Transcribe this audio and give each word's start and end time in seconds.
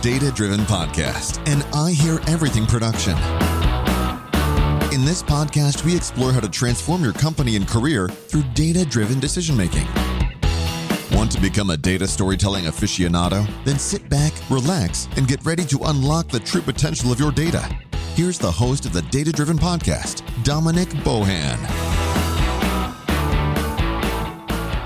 Data 0.00 0.32
Driven 0.32 0.60
Podcast, 0.60 1.46
an 1.46 1.62
I 1.74 1.92
Hear 1.92 2.20
Everything 2.26 2.64
production. 2.64 3.12
In 4.94 5.04
this 5.04 5.22
podcast, 5.22 5.84
we 5.84 5.94
explore 5.94 6.32
how 6.32 6.40
to 6.40 6.48
transform 6.48 7.02
your 7.02 7.12
company 7.12 7.54
and 7.56 7.68
career 7.68 8.08
through 8.08 8.44
data 8.54 8.86
driven 8.86 9.20
decision 9.20 9.54
making. 9.56 9.86
Want 11.12 11.30
to 11.32 11.40
become 11.40 11.68
a 11.68 11.76
data 11.76 12.06
storytelling 12.06 12.64
aficionado? 12.64 13.46
Then 13.64 13.78
sit 13.78 14.08
back, 14.08 14.32
relax, 14.48 15.06
and 15.16 15.28
get 15.28 15.44
ready 15.44 15.64
to 15.66 15.78
unlock 15.84 16.28
the 16.28 16.40
true 16.40 16.62
potential 16.62 17.12
of 17.12 17.20
your 17.20 17.30
data. 17.32 17.60
Here's 18.14 18.38
the 18.38 18.50
host 18.50 18.86
of 18.86 18.94
the 18.94 19.02
Data 19.02 19.32
Driven 19.32 19.58
Podcast, 19.58 20.22
Dominic 20.44 20.88
Bohan. 21.04 21.58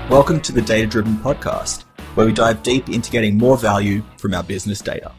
Welcome 0.09 0.41
to 0.41 0.51
the 0.51 0.61
Data 0.61 0.87
Driven 0.87 1.15
Podcast, 1.15 1.85
where 2.15 2.25
we 2.25 2.33
dive 2.33 2.63
deep 2.63 2.89
into 2.89 3.11
getting 3.11 3.37
more 3.37 3.57
value 3.57 4.01
from 4.17 4.33
our 4.33 4.43
business 4.43 4.79
data. 4.79 5.11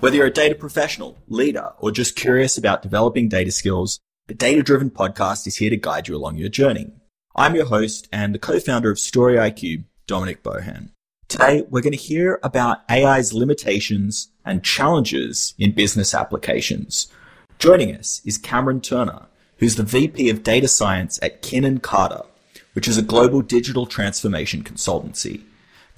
Whether 0.00 0.16
you're 0.16 0.26
a 0.26 0.32
data 0.32 0.54
professional, 0.54 1.18
leader, 1.28 1.72
or 1.78 1.92
just 1.92 2.16
curious 2.16 2.56
about 2.56 2.80
developing 2.82 3.28
data 3.28 3.52
skills, 3.52 4.00
the 4.26 4.34
Data 4.34 4.62
Driven 4.62 4.90
Podcast 4.90 5.46
is 5.46 5.56
here 5.56 5.68
to 5.68 5.76
guide 5.76 6.08
you 6.08 6.16
along 6.16 6.38
your 6.38 6.48
journey. 6.48 6.92
I'm 7.36 7.54
your 7.54 7.66
host 7.66 8.08
and 8.10 8.34
the 8.34 8.38
co-founder 8.38 8.90
of 8.90 8.98
Story 8.98 9.36
IQ, 9.36 9.84
Dominic 10.06 10.42
Bohan. 10.42 10.90
Today, 11.28 11.64
we're 11.68 11.82
going 11.82 11.92
to 11.92 11.98
hear 11.98 12.40
about 12.42 12.78
AI's 12.90 13.34
limitations 13.34 14.32
and 14.44 14.64
challenges 14.64 15.54
in 15.58 15.72
business 15.72 16.14
applications. 16.14 17.08
Joining 17.58 17.94
us 17.94 18.22
is 18.24 18.38
Cameron 18.38 18.80
Turner, 18.80 19.26
who's 19.58 19.76
the 19.76 19.82
VP 19.82 20.30
of 20.30 20.42
Data 20.42 20.68
Science 20.68 21.18
at 21.22 21.42
Kin 21.42 21.78
& 21.78 21.80
Carta, 21.80 22.24
which 22.72 22.88
is 22.88 22.96
a 22.96 23.02
global 23.02 23.42
digital 23.42 23.84
transformation 23.84 24.64
consultancy. 24.64 25.42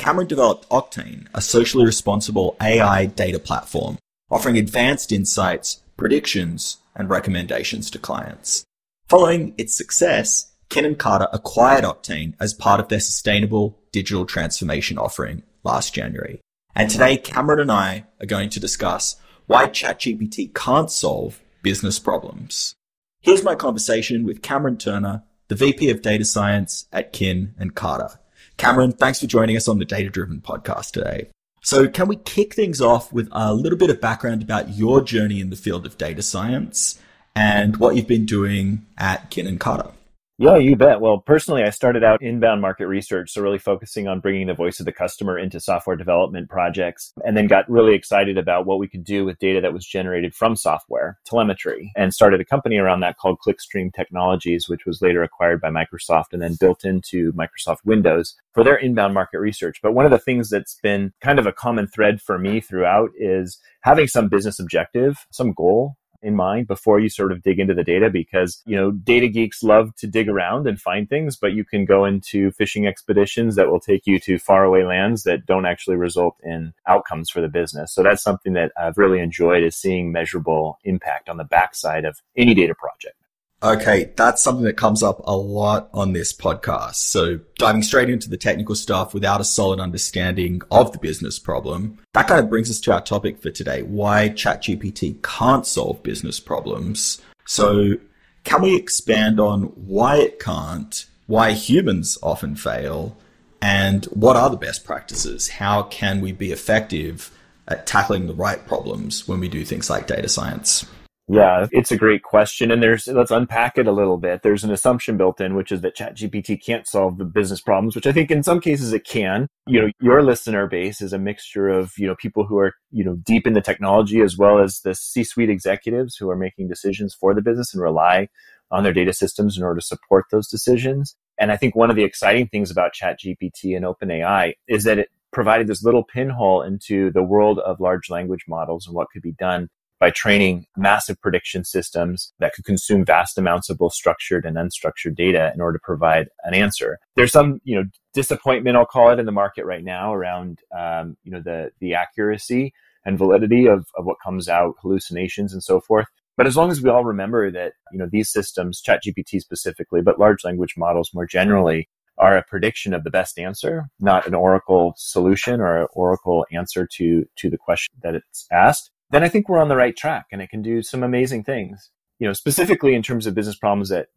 Cameron 0.02 0.26
developed 0.26 0.68
Octane, 0.68 1.28
a 1.32 1.40
socially 1.40 1.86
responsible 1.86 2.56
AI 2.60 3.06
data 3.06 3.38
platform, 3.38 3.98
offering 4.32 4.58
advanced 4.58 5.12
insights, 5.12 5.80
predictions, 5.96 6.78
and 6.96 7.08
recommendations 7.08 7.88
to 7.88 8.00
clients. 8.00 8.64
Following 9.08 9.54
its 9.56 9.76
success, 9.76 10.50
Kin 10.68 10.92
& 10.94 10.96
Carta 10.96 11.28
acquired 11.32 11.84
Octane 11.84 12.34
as 12.40 12.52
part 12.52 12.80
of 12.80 12.88
their 12.88 12.98
sustainable 12.98 13.78
digital 13.92 14.26
transformation 14.26 14.98
offering 14.98 15.44
last 15.62 15.94
January. 15.94 16.40
And 16.74 16.90
today, 16.90 17.16
Cameron 17.16 17.60
and 17.60 17.70
I 17.70 18.06
are 18.18 18.26
going 18.26 18.50
to 18.50 18.58
discuss 18.58 19.14
why 19.46 19.68
ChatGPT 19.68 20.52
can't 20.52 20.90
solve 20.90 21.40
business 21.62 22.00
problems. 22.00 22.74
Here's 23.20 23.44
my 23.44 23.54
conversation 23.54 24.24
with 24.24 24.42
Cameron 24.42 24.78
Turner, 24.78 25.22
the 25.46 25.54
VP 25.54 25.90
of 25.90 26.02
Data 26.02 26.24
Science 26.24 26.88
at 26.92 27.12
Kin 27.12 27.54
& 27.64 27.74
Carta. 27.76 28.18
Cameron, 28.62 28.92
thanks 28.92 29.18
for 29.18 29.26
joining 29.26 29.56
us 29.56 29.66
on 29.66 29.80
the 29.80 29.84
Data 29.84 30.08
Driven 30.08 30.40
podcast 30.40 30.92
today. 30.92 31.26
So 31.62 31.88
can 31.88 32.06
we 32.06 32.14
kick 32.14 32.54
things 32.54 32.80
off 32.80 33.12
with 33.12 33.28
a 33.32 33.52
little 33.52 33.76
bit 33.76 33.90
of 33.90 34.00
background 34.00 34.40
about 34.40 34.76
your 34.76 35.00
journey 35.00 35.40
in 35.40 35.50
the 35.50 35.56
field 35.56 35.84
of 35.84 35.98
data 35.98 36.22
science 36.22 36.96
and 37.34 37.78
what 37.78 37.96
you've 37.96 38.06
been 38.06 38.24
doing 38.24 38.86
at 38.96 39.30
Kin 39.30 39.58
& 39.58 39.58
Carta? 39.58 39.90
Yeah, 40.38 40.56
you 40.56 40.76
bet. 40.76 41.00
Well, 41.00 41.18
personally, 41.18 41.62
I 41.62 41.70
started 41.70 42.02
out 42.02 42.22
inbound 42.22 42.62
market 42.62 42.86
research, 42.86 43.30
so 43.30 43.42
really 43.42 43.58
focusing 43.58 44.08
on 44.08 44.20
bringing 44.20 44.46
the 44.46 44.54
voice 44.54 44.80
of 44.80 44.86
the 44.86 44.92
customer 44.92 45.38
into 45.38 45.60
software 45.60 45.94
development 45.94 46.48
projects, 46.48 47.12
and 47.24 47.36
then 47.36 47.46
got 47.46 47.70
really 47.70 47.94
excited 47.94 48.38
about 48.38 48.64
what 48.64 48.78
we 48.78 48.88
could 48.88 49.04
do 49.04 49.26
with 49.26 49.38
data 49.38 49.60
that 49.60 49.74
was 49.74 49.86
generated 49.86 50.34
from 50.34 50.56
software, 50.56 51.18
telemetry, 51.26 51.92
and 51.96 52.14
started 52.14 52.40
a 52.40 52.46
company 52.46 52.78
around 52.78 53.00
that 53.00 53.18
called 53.18 53.38
Clickstream 53.46 53.92
Technologies, 53.92 54.68
which 54.68 54.86
was 54.86 55.02
later 55.02 55.22
acquired 55.22 55.60
by 55.60 55.68
Microsoft 55.68 56.32
and 56.32 56.40
then 56.40 56.56
built 56.58 56.84
into 56.84 57.32
Microsoft 57.34 57.84
Windows 57.84 58.34
for 58.54 58.64
their 58.64 58.76
inbound 58.76 59.12
market 59.12 59.38
research. 59.38 59.80
But 59.82 59.92
one 59.92 60.06
of 60.06 60.10
the 60.10 60.18
things 60.18 60.48
that's 60.48 60.78
been 60.82 61.12
kind 61.20 61.38
of 61.38 61.46
a 61.46 61.52
common 61.52 61.86
thread 61.86 62.22
for 62.22 62.38
me 62.38 62.60
throughout 62.60 63.10
is 63.18 63.60
having 63.82 64.06
some 64.06 64.28
business 64.28 64.58
objective, 64.58 65.26
some 65.30 65.52
goal 65.52 65.96
in 66.22 66.36
mind 66.36 66.66
before 66.66 67.00
you 67.00 67.08
sort 67.08 67.32
of 67.32 67.42
dig 67.42 67.58
into 67.58 67.74
the 67.74 67.84
data 67.84 68.10
because, 68.10 68.62
you 68.64 68.76
know, 68.76 68.90
data 68.90 69.28
geeks 69.28 69.62
love 69.62 69.94
to 69.96 70.06
dig 70.06 70.28
around 70.28 70.66
and 70.66 70.80
find 70.80 71.08
things, 71.08 71.36
but 71.36 71.52
you 71.52 71.64
can 71.64 71.84
go 71.84 72.04
into 72.04 72.50
fishing 72.52 72.86
expeditions 72.86 73.56
that 73.56 73.68
will 73.70 73.80
take 73.80 74.06
you 74.06 74.18
to 74.20 74.38
faraway 74.38 74.84
lands 74.84 75.24
that 75.24 75.46
don't 75.46 75.66
actually 75.66 75.96
result 75.96 76.36
in 76.42 76.72
outcomes 76.86 77.30
for 77.30 77.40
the 77.40 77.48
business. 77.48 77.92
So 77.92 78.02
that's 78.02 78.22
something 78.22 78.52
that 78.54 78.72
I've 78.80 78.98
really 78.98 79.20
enjoyed 79.20 79.62
is 79.62 79.76
seeing 79.76 80.12
measurable 80.12 80.78
impact 80.84 81.28
on 81.28 81.36
the 81.36 81.44
backside 81.44 82.04
of 82.04 82.20
any 82.36 82.54
data 82.54 82.74
project. 82.74 83.16
Okay, 83.62 84.12
that's 84.16 84.42
something 84.42 84.64
that 84.64 84.76
comes 84.76 85.04
up 85.04 85.20
a 85.24 85.36
lot 85.36 85.88
on 85.94 86.12
this 86.12 86.32
podcast. 86.32 86.96
So 86.96 87.38
diving 87.58 87.84
straight 87.84 88.10
into 88.10 88.28
the 88.28 88.36
technical 88.36 88.74
stuff 88.74 89.14
without 89.14 89.40
a 89.40 89.44
solid 89.44 89.78
understanding 89.78 90.62
of 90.72 90.90
the 90.90 90.98
business 90.98 91.38
problem. 91.38 91.98
That 92.14 92.26
kind 92.26 92.40
of 92.40 92.50
brings 92.50 92.70
us 92.70 92.80
to 92.80 92.92
our 92.92 93.00
topic 93.00 93.40
for 93.40 93.50
today, 93.50 93.82
why 93.82 94.30
ChatGPT 94.30 95.22
can't 95.22 95.64
solve 95.64 96.02
business 96.02 96.40
problems. 96.40 97.22
So 97.46 97.94
can 98.42 98.62
we 98.62 98.74
expand 98.74 99.38
on 99.38 99.64
why 99.76 100.16
it 100.16 100.40
can't, 100.40 101.06
why 101.28 101.52
humans 101.52 102.18
often 102.20 102.56
fail, 102.56 103.16
and 103.60 104.06
what 104.06 104.34
are 104.34 104.50
the 104.50 104.56
best 104.56 104.84
practices? 104.84 105.48
How 105.48 105.84
can 105.84 106.20
we 106.20 106.32
be 106.32 106.50
effective 106.50 107.30
at 107.68 107.86
tackling 107.86 108.26
the 108.26 108.34
right 108.34 108.66
problems 108.66 109.28
when 109.28 109.38
we 109.38 109.48
do 109.48 109.64
things 109.64 109.88
like 109.88 110.08
data 110.08 110.28
science? 110.28 110.84
Yeah, 111.32 111.66
it's 111.70 111.90
a 111.90 111.96
great 111.96 112.22
question. 112.22 112.70
And 112.70 112.82
there's, 112.82 113.06
let's 113.06 113.30
unpack 113.30 113.78
it 113.78 113.86
a 113.86 113.92
little 113.92 114.18
bit. 114.18 114.42
There's 114.42 114.64
an 114.64 114.70
assumption 114.70 115.16
built 115.16 115.40
in, 115.40 115.54
which 115.54 115.72
is 115.72 115.80
that 115.80 115.96
ChatGPT 115.96 116.62
can't 116.62 116.86
solve 116.86 117.18
the 117.18 117.24
business 117.24 117.60
problems, 117.60 117.94
which 117.94 118.06
I 118.06 118.12
think 118.12 118.30
in 118.30 118.42
some 118.42 118.60
cases 118.60 118.92
it 118.92 119.04
can. 119.04 119.46
You 119.66 119.82
know, 119.82 119.90
your 120.00 120.22
listener 120.22 120.66
base 120.66 121.00
is 121.00 121.12
a 121.12 121.18
mixture 121.18 121.68
of, 121.68 121.92
you 121.96 122.06
know, 122.06 122.16
people 122.16 122.44
who 122.44 122.58
are, 122.58 122.74
you 122.90 123.04
know, 123.04 123.16
deep 123.16 123.46
in 123.46 123.54
the 123.54 123.60
technology 123.60 124.20
as 124.20 124.36
well 124.36 124.58
as 124.58 124.80
the 124.80 124.94
C 124.94 125.24
suite 125.24 125.50
executives 125.50 126.16
who 126.16 126.28
are 126.28 126.36
making 126.36 126.68
decisions 126.68 127.14
for 127.14 127.34
the 127.34 127.42
business 127.42 127.72
and 127.72 127.82
rely 127.82 128.28
on 128.70 128.82
their 128.82 128.92
data 128.92 129.12
systems 129.12 129.56
in 129.56 129.62
order 129.62 129.80
to 129.80 129.86
support 129.86 130.26
those 130.30 130.48
decisions. 130.48 131.16
And 131.38 131.50
I 131.50 131.56
think 131.56 131.74
one 131.74 131.90
of 131.90 131.96
the 131.96 132.04
exciting 132.04 132.48
things 132.48 132.70
about 132.70 132.92
ChatGPT 132.94 133.76
and 133.76 133.84
OpenAI 133.84 134.54
is 134.68 134.84
that 134.84 134.98
it 134.98 135.08
provided 135.32 135.66
this 135.66 135.82
little 135.82 136.04
pinhole 136.04 136.62
into 136.62 137.10
the 137.12 137.22
world 137.22 137.58
of 137.60 137.80
large 137.80 138.10
language 138.10 138.44
models 138.46 138.86
and 138.86 138.94
what 138.94 139.08
could 139.12 139.22
be 139.22 139.32
done 139.32 139.68
by 140.02 140.10
training 140.10 140.66
massive 140.76 141.20
prediction 141.20 141.64
systems 141.64 142.32
that 142.40 142.52
could 142.54 142.64
consume 142.64 143.04
vast 143.04 143.38
amounts 143.38 143.70
of 143.70 143.78
both 143.78 143.92
structured 143.92 144.44
and 144.44 144.56
unstructured 144.56 145.14
data 145.14 145.52
in 145.54 145.60
order 145.60 145.78
to 145.78 145.82
provide 145.84 146.26
an 146.42 146.54
answer. 146.54 146.98
There's 147.14 147.30
some, 147.30 147.60
you 147.62 147.76
know, 147.76 147.84
disappointment, 148.12 148.76
I'll 148.76 148.84
call 148.84 149.10
it, 149.10 149.20
in 149.20 149.26
the 149.26 149.30
market 149.30 149.64
right 149.64 149.84
now 149.84 150.12
around, 150.12 150.58
um, 150.76 151.16
you 151.22 151.30
know, 151.30 151.40
the 151.40 151.70
the 151.78 151.94
accuracy 151.94 152.72
and 153.06 153.16
validity 153.16 153.68
of, 153.68 153.86
of 153.96 154.04
what 154.04 154.16
comes 154.24 154.48
out, 154.48 154.74
hallucinations 154.82 155.52
and 155.52 155.62
so 155.62 155.80
forth. 155.80 156.08
But 156.36 156.48
as 156.48 156.56
long 156.56 156.72
as 156.72 156.82
we 156.82 156.90
all 156.90 157.04
remember 157.04 157.52
that, 157.52 157.74
you 157.92 157.98
know, 158.00 158.08
these 158.10 158.28
systems, 158.28 158.82
ChatGPT 158.84 159.40
specifically, 159.40 160.02
but 160.02 160.18
large 160.18 160.42
language 160.42 160.74
models 160.76 161.10
more 161.14 161.26
generally, 161.26 161.88
are 162.18 162.36
a 162.36 162.42
prediction 162.42 162.92
of 162.92 163.04
the 163.04 163.10
best 163.10 163.38
answer, 163.38 163.84
not 164.00 164.26
an 164.26 164.34
oracle 164.34 164.94
solution 164.96 165.60
or 165.60 165.82
an 165.82 165.86
oracle 165.94 166.44
answer 166.50 166.88
to 166.94 167.24
to 167.36 167.48
the 167.48 167.56
question 167.56 167.94
that 168.02 168.16
it's 168.16 168.48
asked 168.50 168.90
then 169.12 169.22
I 169.22 169.28
think 169.28 169.48
we're 169.48 169.58
on 169.60 169.68
the 169.68 169.76
right 169.76 169.96
track 169.96 170.26
and 170.32 170.42
it 170.42 170.50
can 170.50 170.62
do 170.62 170.82
some 170.82 171.02
amazing 171.02 171.44
things. 171.44 171.90
You 172.18 172.26
know, 172.26 172.32
specifically 172.32 172.94
in 172.94 173.02
terms 173.02 173.26
of 173.26 173.34
business 173.34 173.56
problems 173.56 173.88
that 173.90 174.08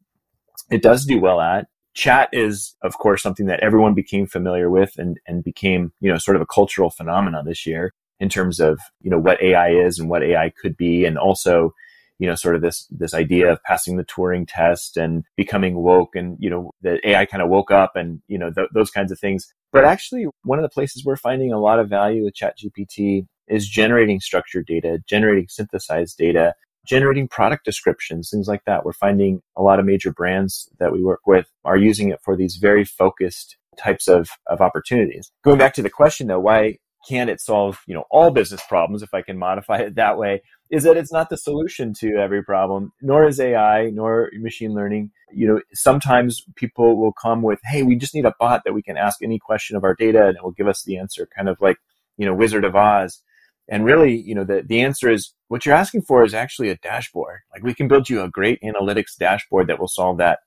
it 0.72 0.82
does 0.82 1.06
do 1.06 1.20
well 1.20 1.42
at. 1.42 1.68
Chat 1.94 2.30
is, 2.34 2.76
of 2.82 2.98
course, 2.98 3.22
something 3.22 3.46
that 3.46 3.62
everyone 3.62 3.94
became 3.94 4.28
familiar 4.28 4.70
with 4.70 4.98
and, 4.98 5.18
and 5.28 5.44
became, 5.44 5.94
you 6.02 6.12
know, 6.12 6.18
sort 6.18 6.36
of 6.36 6.42
a 6.42 6.46
cultural 6.46 6.90
phenomenon 6.90 7.46
this 7.46 7.66
year 7.66 7.94
in 8.20 8.30
terms 8.30 8.60
of, 8.60 8.80
you 9.02 9.10
know, 9.10 9.20
what 9.20 9.42
AI 9.42 9.70
is 9.70 10.00
and 10.00 10.10
what 10.10 10.24
AI 10.24 10.52
could 10.62 10.76
be. 10.76 11.06
And 11.06 11.18
also, 11.18 11.74
you 12.20 12.28
know, 12.28 12.36
sort 12.36 12.56
of 12.56 12.62
this, 12.62 12.86
this 12.90 13.14
idea 13.14 13.52
of 13.52 13.64
passing 13.64 13.96
the 13.96 14.04
Turing 14.04 14.46
test 14.48 14.98
and 14.98 15.24
becoming 15.38 15.76
woke 15.76 16.16
and, 16.16 16.38
you 16.40 16.50
know, 16.50 16.72
the 16.82 17.06
AI 17.08 17.26
kind 17.26 17.42
of 17.42 17.50
woke 17.50 17.72
up 17.72 17.96
and, 17.96 18.22
you 18.28 18.38
know, 18.38 18.52
th- 18.52 18.70
those 18.74 18.92
kinds 18.92 19.12
of 19.12 19.20
things. 19.20 19.48
But 19.72 19.86
actually, 19.86 20.26
one 20.44 20.60
of 20.60 20.64
the 20.64 20.70
places 20.70 21.04
we're 21.06 21.18
finding 21.18 21.54
a 21.54 21.60
lot 21.60 21.80
of 21.80 21.90
value 21.90 22.24
with 22.26 22.36
ChatGPT 22.36 23.28
is 23.48 23.68
generating 23.68 24.20
structured 24.20 24.66
data, 24.66 25.00
generating 25.08 25.48
synthesized 25.50 26.18
data, 26.18 26.54
generating 26.86 27.28
product 27.28 27.66
descriptions, 27.66 28.30
things 28.30 28.48
like 28.48 28.64
that. 28.66 28.86
We're 28.86 28.94
finding 28.94 29.42
a 29.56 29.64
lot 29.64 29.80
of 29.80 29.86
major 29.86 30.12
brands 30.12 30.70
that 30.80 30.92
we 30.92 31.04
work 31.04 31.22
with 31.26 31.52
are 31.64 31.78
using 31.78 32.10
it 32.10 32.20
for 32.24 32.36
these 32.36 32.58
very 32.58 32.86
focused 32.86 33.58
types 33.78 34.08
of, 34.08 34.30
of 34.48 34.62
opportunities. 34.62 35.32
Going 35.44 35.58
back 35.58 35.74
to 35.76 35.82
the 35.82 35.90
question 35.90 36.28
though, 36.28 36.40
why 36.40 36.78
can't 37.08 37.30
it 37.30 37.40
solve, 37.40 37.80
you 37.88 37.94
know, 37.94 38.06
all 38.10 38.32
business 38.32 38.62
problems, 38.68 39.04
if 39.04 39.14
I 39.14 39.22
can 39.22 39.38
modify 39.38 39.78
it 39.78 39.96
that 39.96 40.18
way, 40.18 40.42
is 40.72 40.84
that 40.84 40.98
it's 40.98 41.14
not 41.14 41.30
the 41.30 41.38
solution 41.38 41.94
to 42.00 42.16
every 42.16 42.44
problem, 42.44 42.92
nor 43.02 43.28
is 43.28 43.40
AI, 43.40 43.92
nor 43.92 44.32
machine 44.34 44.74
learning. 44.74 45.12
You 45.32 45.48
know, 45.48 45.62
sometimes 45.74 46.44
people 46.56 46.98
will 46.98 47.14
come 47.14 47.44
with, 47.44 47.60
hey, 47.66 47.84
we 47.84 47.96
just 47.96 48.16
need 48.16 48.26
a 48.26 48.34
bot 48.40 48.64
that 48.66 48.74
we 48.74 48.82
can 48.82 48.98
ask 48.98 49.22
any 49.22 49.38
question 49.38 49.78
of 49.78 49.84
our 49.84 49.94
data 49.94 50.26
and 50.28 50.38
it 50.38 50.44
will 50.44 50.52
give 50.52 50.68
us 50.68 50.84
the 50.84 50.98
answer, 50.98 51.28
kind 51.36 51.48
of 51.48 51.58
like, 51.62 51.78
you 52.18 52.26
know, 52.26 52.34
Wizard 52.34 52.66
of 52.66 52.76
Oz. 52.76 53.22
And 53.68 53.84
really, 53.84 54.16
you 54.16 54.36
know, 54.36 54.44
the, 54.44 54.64
the 54.66 54.82
answer 54.82 55.10
is 55.10 55.34
what 55.48 55.66
you're 55.66 55.76
asking 55.76 56.04
for 56.04 56.24
is 56.24 56.34
actually 56.34 56.70
a 56.70 56.78
dashboard. 56.78 57.40
Like 57.54 57.64
we 57.64 57.74
can 57.74 57.88
build 57.88 58.10
you 58.10 58.22
a 58.22 58.30
great 58.30 58.60
analytics 58.64 59.18
dashboard 59.20 59.68
that 59.68 59.80
will 59.80 59.88
solve 59.88 60.18
that 60.18 60.40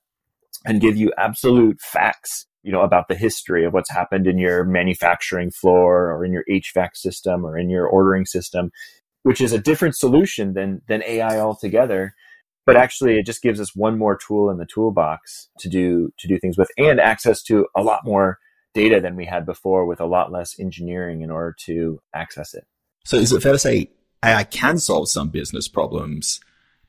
and 0.65 0.81
give 0.81 0.95
you 0.95 1.11
absolute 1.17 1.79
facts 1.81 2.47
you 2.63 2.71
know, 2.71 2.81
about 2.81 3.07
the 3.07 3.15
history 3.15 3.65
of 3.65 3.73
what's 3.73 3.91
happened 3.91 4.27
in 4.27 4.37
your 4.37 4.63
manufacturing 4.63 5.51
floor 5.51 6.11
or 6.11 6.25
in 6.25 6.33
your 6.33 6.43
HVAC 6.49 6.95
system 6.95 7.45
or 7.45 7.57
in 7.57 7.69
your 7.69 7.87
ordering 7.87 8.25
system, 8.25 8.71
which 9.23 9.41
is 9.41 9.53
a 9.53 9.59
different 9.59 9.95
solution 9.95 10.53
than, 10.53 10.81
than 10.87 11.03
AI 11.03 11.39
altogether. 11.39 12.13
But 12.65 12.75
actually 12.75 13.17
it 13.17 13.25
just 13.25 13.41
gives 13.41 13.59
us 13.59 13.75
one 13.75 13.97
more 13.97 14.17
tool 14.17 14.49
in 14.49 14.57
the 14.57 14.65
toolbox 14.65 15.49
to 15.59 15.69
do, 15.69 16.11
to 16.19 16.27
do 16.27 16.37
things 16.37 16.57
with 16.57 16.69
and 16.77 16.99
access 16.99 17.41
to 17.43 17.65
a 17.75 17.81
lot 17.81 18.01
more 18.03 18.37
data 18.73 18.99
than 18.99 19.15
we 19.15 19.25
had 19.25 19.45
before 19.45 19.85
with 19.85 19.99
a 19.99 20.05
lot 20.05 20.31
less 20.31 20.59
engineering 20.59 21.21
in 21.21 21.31
order 21.31 21.55
to 21.65 22.01
access 22.13 22.53
it. 22.53 22.65
So 23.09 23.17
is 23.17 23.31
it 23.31 23.41
fair 23.41 23.53
to 23.53 23.57
say 23.57 23.89
AI 24.23 24.43
can 24.43 24.77
solve 24.77 25.09
some 25.09 25.29
business 25.29 25.67
problems, 25.67 26.39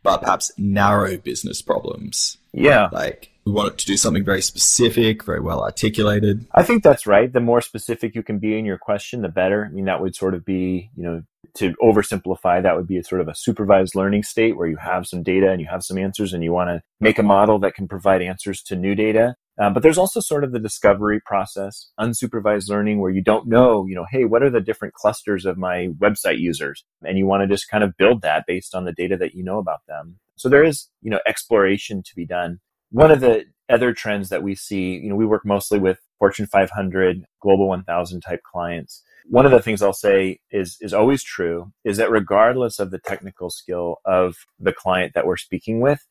but 0.02 0.20
perhaps 0.20 0.52
narrow 0.58 1.16
business 1.16 1.62
problems? 1.62 2.36
Yeah. 2.52 2.90
Like 2.92 3.30
we 3.46 3.52
want 3.52 3.72
it 3.72 3.78
to 3.78 3.86
do 3.86 3.96
something 3.96 4.22
very 4.22 4.42
specific, 4.42 5.24
very 5.24 5.40
well 5.40 5.62
articulated. 5.62 6.46
I 6.52 6.62
think 6.62 6.82
that's 6.82 7.06
right. 7.06 7.32
The 7.32 7.40
more 7.40 7.62
specific 7.62 8.14
you 8.14 8.22
can 8.22 8.38
be 8.38 8.58
in 8.58 8.66
your 8.66 8.76
question, 8.76 9.22
the 9.22 9.30
better. 9.30 9.64
I 9.64 9.72
mean, 9.72 9.86
that 9.86 10.02
would 10.02 10.14
sort 10.14 10.34
of 10.34 10.44
be, 10.44 10.90
you 10.94 11.02
know, 11.02 11.22
to 11.54 11.72
oversimplify, 11.82 12.62
that 12.62 12.76
would 12.76 12.86
be 12.86 12.98
a 12.98 13.02
sort 13.02 13.22
of 13.22 13.28
a 13.28 13.34
supervised 13.34 13.94
learning 13.94 14.24
state 14.24 14.58
where 14.58 14.68
you 14.68 14.76
have 14.76 15.06
some 15.06 15.22
data 15.22 15.50
and 15.50 15.58
you 15.58 15.68
have 15.68 15.82
some 15.82 15.96
answers 15.96 16.34
and 16.34 16.44
you 16.44 16.52
want 16.52 16.68
to 16.68 16.82
make 17.00 17.18
a 17.18 17.22
model 17.22 17.58
that 17.60 17.74
can 17.74 17.88
provide 17.88 18.20
answers 18.20 18.62
to 18.64 18.76
new 18.76 18.94
data. 18.94 19.36
Uh, 19.58 19.68
but 19.68 19.82
there's 19.82 19.98
also 19.98 20.20
sort 20.20 20.44
of 20.44 20.52
the 20.52 20.58
discovery 20.58 21.20
process, 21.20 21.90
unsupervised 21.98 22.68
learning, 22.68 23.00
where 23.00 23.10
you 23.10 23.22
don't 23.22 23.46
know, 23.46 23.84
you 23.86 23.94
know, 23.94 24.06
hey, 24.10 24.24
what 24.24 24.42
are 24.42 24.50
the 24.50 24.60
different 24.60 24.94
clusters 24.94 25.44
of 25.44 25.58
my 25.58 25.88
website 25.98 26.38
users? 26.38 26.84
And 27.02 27.18
you 27.18 27.26
want 27.26 27.42
to 27.42 27.46
just 27.46 27.68
kind 27.68 27.84
of 27.84 27.96
build 27.96 28.22
that 28.22 28.44
based 28.46 28.74
on 28.74 28.84
the 28.84 28.92
data 28.92 29.16
that 29.18 29.34
you 29.34 29.44
know 29.44 29.58
about 29.58 29.80
them. 29.86 30.18
So 30.36 30.48
there 30.48 30.64
is, 30.64 30.88
you 31.02 31.10
know, 31.10 31.20
exploration 31.26 32.02
to 32.02 32.14
be 32.14 32.24
done. 32.24 32.60
One 32.90 33.10
of 33.10 33.20
the 33.20 33.44
other 33.68 33.92
trends 33.92 34.30
that 34.30 34.42
we 34.42 34.54
see, 34.54 34.94
you 34.94 35.10
know, 35.10 35.14
we 35.14 35.26
work 35.26 35.44
mostly 35.44 35.78
with 35.78 36.00
Fortune 36.18 36.46
500, 36.46 37.24
Global 37.40 37.68
1000 37.68 38.20
type 38.20 38.40
clients. 38.42 39.02
One 39.26 39.44
of 39.44 39.52
the 39.52 39.60
things 39.60 39.82
I'll 39.82 39.92
say 39.92 40.40
is 40.50 40.76
is 40.80 40.92
always 40.92 41.22
true 41.22 41.72
is 41.84 41.98
that 41.98 42.10
regardless 42.10 42.78
of 42.78 42.90
the 42.90 42.98
technical 42.98 43.50
skill 43.50 43.96
of 44.04 44.36
the 44.58 44.72
client 44.72 45.12
that 45.14 45.26
we're 45.26 45.36
speaking 45.36 45.80
with, 45.80 46.06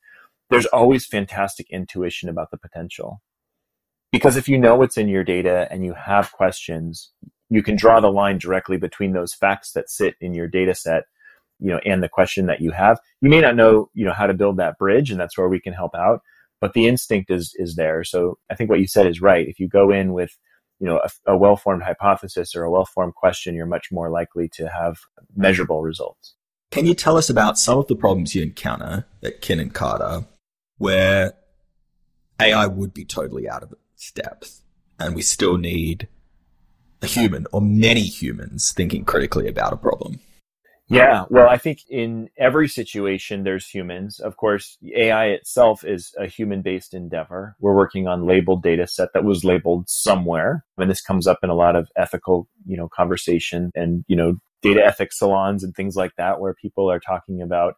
there's 0.49 0.65
always 0.67 1.05
fantastic 1.05 1.67
intuition 1.69 2.29
about 2.29 2.51
the 2.51 2.57
potential. 2.57 3.21
Because 4.11 4.37
if 4.37 4.49
you 4.49 4.57
know 4.57 4.75
what's 4.75 4.97
in 4.97 5.07
your 5.07 5.23
data 5.23 5.67
and 5.69 5.85
you 5.85 5.93
have 5.93 6.31
questions, 6.31 7.11
you 7.49 7.61
can 7.61 7.75
draw 7.75 7.99
the 7.99 8.11
line 8.11 8.37
directly 8.37 8.77
between 8.77 9.13
those 9.13 9.33
facts 9.33 9.71
that 9.73 9.89
sit 9.89 10.15
in 10.19 10.33
your 10.33 10.47
data 10.47 10.73
set, 10.73 11.03
you 11.59 11.69
know, 11.69 11.79
and 11.85 12.01
the 12.01 12.09
question 12.09 12.47
that 12.47 12.61
you 12.61 12.71
have. 12.71 12.99
You 13.21 13.29
may 13.29 13.41
not 13.41 13.55
know, 13.55 13.89
you 13.93 14.05
know, 14.05 14.13
how 14.13 14.27
to 14.27 14.33
build 14.33 14.57
that 14.57 14.77
bridge, 14.77 15.11
and 15.11 15.19
that's 15.19 15.37
where 15.37 15.49
we 15.49 15.59
can 15.59 15.73
help 15.73 15.93
out. 15.93 16.21
But 16.61 16.73
the 16.73 16.87
instinct 16.87 17.31
is 17.31 17.53
is 17.55 17.75
there. 17.75 18.03
So 18.03 18.37
I 18.49 18.55
think 18.55 18.69
what 18.69 18.79
you 18.79 18.87
said 18.87 19.05
is 19.05 19.21
right. 19.21 19.47
If 19.47 19.59
you 19.59 19.67
go 19.67 19.91
in 19.91 20.13
with, 20.13 20.37
you 20.79 20.87
know, 20.87 20.99
a, 20.99 21.33
a 21.33 21.37
well-formed 21.37 21.83
hypothesis 21.83 22.55
or 22.55 22.63
a 22.63 22.71
well-formed 22.71 23.15
question, 23.15 23.55
you're 23.55 23.65
much 23.65 23.91
more 23.91 24.09
likely 24.09 24.49
to 24.53 24.67
have 24.67 24.97
measurable 25.35 25.81
results. 25.81 26.35
Can 26.71 26.85
you 26.85 26.93
tell 26.93 27.17
us 27.17 27.29
about 27.29 27.57
some 27.57 27.77
of 27.79 27.87
the 27.87 27.95
problems 27.95 28.35
you 28.35 28.43
encounter 28.43 29.05
at 29.23 29.41
Kin 29.41 29.69
+ 29.69 29.73
Carta 29.73 30.25
where 30.77 31.33
AI 32.39 32.67
would 32.67 32.93
be 32.93 33.05
totally 33.05 33.49
out 33.49 33.63
of 33.63 33.71
it? 33.71 33.79
Depth. 34.15 34.61
And 34.99 35.15
we 35.15 35.21
still 35.21 35.57
need 35.57 36.07
a 37.01 37.07
human 37.07 37.47
or 37.51 37.61
many 37.61 38.03
humans 38.03 38.71
thinking 38.71 39.05
critically 39.05 39.47
about 39.47 39.73
a 39.73 39.77
problem. 39.77 40.19
Yeah, 40.91 41.25
well, 41.29 41.47
I 41.47 41.57
think 41.57 41.81
in 41.87 42.29
every 42.35 42.67
situation 42.67 43.43
there's 43.43 43.69
humans. 43.69 44.19
Of 44.19 44.37
course, 44.37 44.75
AI 44.95 45.27
itself 45.27 45.85
is 45.85 46.15
a 46.17 46.25
human-based 46.25 46.95
endeavor. 46.95 47.55
We're 47.59 47.75
working 47.75 48.07
on 48.07 48.25
labeled 48.25 48.63
data 48.63 48.87
set 48.87 49.09
that 49.13 49.23
was 49.23 49.43
labeled 49.43 49.87
somewhere, 49.87 50.65
and 50.79 50.89
this 50.89 51.01
comes 51.01 51.27
up 51.27 51.39
in 51.43 51.51
a 51.51 51.55
lot 51.55 51.75
of 51.75 51.89
ethical, 51.95 52.47
you 52.65 52.75
know, 52.75 52.89
conversation 52.89 53.69
and 53.75 54.03
you 54.07 54.15
know, 54.15 54.37
data 54.63 54.83
ethics 54.83 55.19
salons 55.19 55.63
and 55.63 55.75
things 55.75 55.95
like 55.95 56.15
that, 56.17 56.39
where 56.39 56.55
people 56.55 56.89
are 56.89 56.99
talking 56.99 57.39
about, 57.39 57.75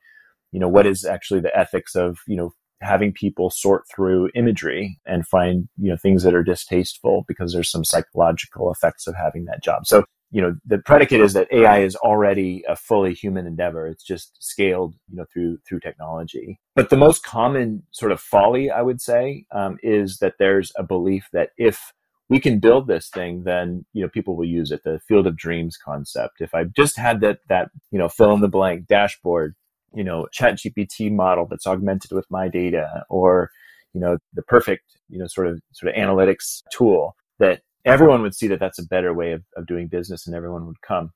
you 0.53 0.59
know, 0.61 0.69
what 0.69 0.87
is 0.87 1.03
actually 1.03 1.41
the 1.41 1.55
ethics 1.55 1.95
of 1.95 2.19
you 2.27 2.37
know 2.37 2.53
having 2.81 3.13
people 3.13 3.49
sort 3.49 3.83
through 3.93 4.29
imagery 4.35 4.99
and 5.05 5.27
find 5.27 5.67
you 5.77 5.89
know 5.89 5.97
things 5.97 6.23
that 6.23 6.33
are 6.33 6.43
distasteful 6.43 7.25
because 7.27 7.53
there's 7.53 7.71
some 7.71 7.85
psychological 7.85 8.71
effects 8.71 9.07
of 9.07 9.15
having 9.15 9.45
that 9.45 9.63
job. 9.63 9.85
So 9.85 10.03
you 10.31 10.41
know 10.41 10.55
the 10.65 10.79
predicate 10.79 11.21
is 11.21 11.33
that 11.33 11.51
ai 11.51 11.79
is 11.79 11.95
already 11.97 12.63
a 12.67 12.75
fully 12.75 13.13
human 13.13 13.45
endeavor. 13.45 13.87
It's 13.87 14.03
just 14.03 14.37
scaled 14.39 14.95
you 15.09 15.17
know 15.17 15.25
through 15.31 15.59
through 15.67 15.81
technology. 15.81 16.59
But 16.75 16.89
the 16.89 16.97
most 16.97 17.23
common 17.23 17.83
sort 17.91 18.11
of 18.11 18.19
folly 18.19 18.71
i 18.71 18.81
would 18.81 19.01
say 19.01 19.45
um, 19.53 19.77
is 19.83 20.17
that 20.17 20.35
there's 20.39 20.71
a 20.77 20.83
belief 20.83 21.27
that 21.33 21.49
if 21.57 21.93
we 22.29 22.39
can 22.39 22.59
build 22.59 22.87
this 22.87 23.09
thing 23.09 23.43
then 23.43 23.85
you 23.93 24.01
know 24.01 24.09
people 24.09 24.35
will 24.35 24.45
use 24.45 24.71
it. 24.71 24.83
The 24.83 24.99
field 25.07 25.27
of 25.27 25.37
dreams 25.37 25.77
concept. 25.77 26.39
If 26.39 26.55
i 26.55 26.63
just 26.63 26.97
had 26.97 27.19
that 27.21 27.39
that 27.49 27.69
you 27.91 27.99
know 27.99 28.09
fill 28.09 28.33
in 28.33 28.41
the 28.41 28.47
blank 28.47 28.87
dashboard 28.87 29.55
you 29.93 30.03
know, 30.03 30.27
chat 30.31 30.57
GPT 30.57 31.11
model 31.11 31.47
that's 31.49 31.67
augmented 31.67 32.11
with 32.11 32.25
my 32.29 32.47
data 32.47 33.03
or, 33.09 33.49
you 33.93 33.99
know, 33.99 34.17
the 34.33 34.43
perfect, 34.43 34.83
you 35.09 35.19
know, 35.19 35.27
sort 35.27 35.47
of, 35.47 35.61
sort 35.73 35.93
of 35.93 35.99
analytics 36.01 36.61
tool 36.71 37.15
that 37.39 37.61
everyone 37.85 38.21
would 38.21 38.35
see 38.35 38.47
that 38.47 38.59
that's 38.59 38.79
a 38.79 38.85
better 38.85 39.13
way 39.13 39.31
of, 39.31 39.43
of 39.57 39.65
doing 39.65 39.87
business 39.87 40.27
and 40.27 40.35
everyone 40.35 40.65
would 40.65 40.81
come. 40.81 41.11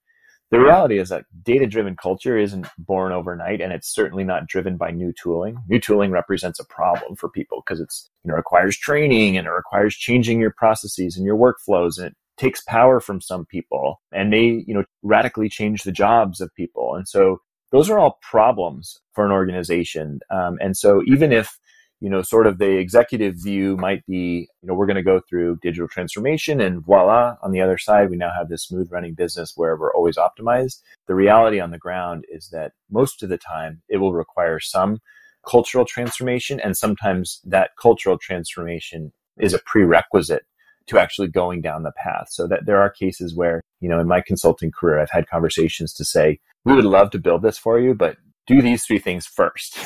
The 0.52 0.60
reality 0.60 1.00
is 1.00 1.10
that 1.10 1.26
data 1.44 1.66
driven 1.66 1.96
culture 1.96 2.38
isn't 2.38 2.68
born 2.78 3.12
overnight 3.12 3.62
and 3.62 3.74
it's 3.74 3.94
certainly 3.94 4.24
not 4.24 4.48
driven 4.48 4.78
by 4.78 4.92
new 4.92 5.12
tooling. 5.12 5.58
New 5.68 5.80
tooling 5.80 6.12
represents 6.12 6.60
a 6.60 6.66
problem 6.66 7.16
for 7.16 7.30
people 7.30 7.64
because 7.66 7.80
it's, 7.80 8.10
you 8.24 8.30
know, 8.30 8.36
requires 8.38 8.78
training 8.78 9.38
and 9.38 9.48
it 9.48 9.52
requires 9.52 9.96
changing 9.96 10.40
your 10.40 10.54
processes 10.56 11.18
and 11.18 11.26
your 11.26 11.36
workflows 11.36 11.98
and 11.98 12.08
it 12.08 12.16
takes 12.38 12.62
power 12.62 13.00
from 13.00 13.22
some 13.22 13.46
people 13.46 14.02
and 14.12 14.30
may, 14.30 14.64
you 14.68 14.74
know, 14.74 14.84
radically 15.02 15.50
change 15.50 15.84
the 15.84 15.92
jobs 15.92 16.40
of 16.40 16.54
people. 16.56 16.94
And 16.94 17.08
so 17.08 17.40
those 17.72 17.90
are 17.90 18.00
all 18.00 18.20
problems 18.22 19.00
for 19.14 19.26
an 19.26 19.32
organization. 19.32 20.20
Um, 20.30 20.58
and 20.62 20.78
so 20.78 21.02
even 21.08 21.32
if 21.32 21.58
you 22.02 22.10
know, 22.10 22.22
sort 22.22 22.46
of 22.46 22.58
the 22.58 22.78
executive 22.78 23.36
view 23.36 23.78
might 23.78 24.06
be, 24.06 24.48
you 24.62 24.68
know, 24.68 24.74
we're 24.74 24.86
going 24.86 24.96
to 24.96 25.04
go 25.04 25.22
through 25.28 25.58
digital 25.62 25.88
transformation 25.88 26.60
and 26.60 26.84
voila, 26.84 27.36
on 27.42 27.52
the 27.52 27.62
other 27.62 27.78
side, 27.78 28.10
we 28.10 28.18
now 28.18 28.32
have 28.38 28.50
this 28.50 28.64
smooth 28.64 28.92
running 28.92 29.14
business 29.14 29.54
where 29.56 29.76
we're 29.78 29.94
always 29.94 30.18
optimized. 30.18 30.82
The 31.08 31.16
reality 31.16 31.60
on 31.60 31.72
the 31.72 31.78
ground 31.78 32.26
is 32.30 32.50
that 32.50 32.74
most 32.92 33.24
of 33.24 33.30
the 33.30 33.38
time 33.38 33.82
it 33.88 33.98
will 33.98 34.14
require 34.14 34.60
some 34.60 35.00
cultural 35.48 35.86
transformation. 35.86 36.60
And 36.60 36.76
sometimes 36.76 37.40
that 37.46 37.72
cultural 37.82 38.18
transformation 38.18 39.14
is 39.40 39.54
a 39.54 39.60
prerequisite 39.60 40.46
to 40.88 41.00
actually 41.00 41.30
going 41.30 41.62
down 41.62 41.84
the 41.84 41.92
path. 41.92 42.28
So 42.30 42.46
that 42.48 42.66
there 42.66 42.82
are 42.82 42.90
cases 42.90 43.36
where, 43.36 43.62
you 43.80 43.90
know, 43.90 44.00
in 44.00 44.08
my 44.08 44.22
consulting 44.22 44.72
career, 44.72 45.00
I've 45.00 45.10
had 45.10 45.28
conversations 45.28 45.94
to 45.94 46.06
say, 46.06 46.40
we 46.66 46.74
would 46.74 46.86
love 46.86 47.12
to 47.12 47.20
build 47.20 47.44
this 47.44 47.58
for 47.58 47.80
you, 47.80 47.94
but 47.94 48.18
do 48.48 48.62
these 48.62 48.86
three 48.86 49.00
things 49.00 49.26
first. 49.26 49.78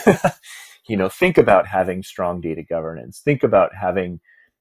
you 0.87 0.97
know, 0.97 1.09
think 1.09 1.37
about 1.37 1.67
having 1.67 2.01
strong 2.01 2.41
data 2.41 2.63
governance. 2.63 3.21
Think 3.23 3.43
about 3.43 3.75
having, 3.75 4.19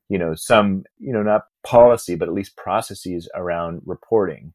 you 0.09 0.19
know, 0.19 0.35
some, 0.35 0.85
you 0.99 1.13
know, 1.13 1.23
not 1.23 1.45
policy, 1.65 2.17
but 2.17 2.29
at 2.29 2.35
least 2.35 2.57
processes 2.57 3.29
around 3.35 3.83
reporting 3.87 4.53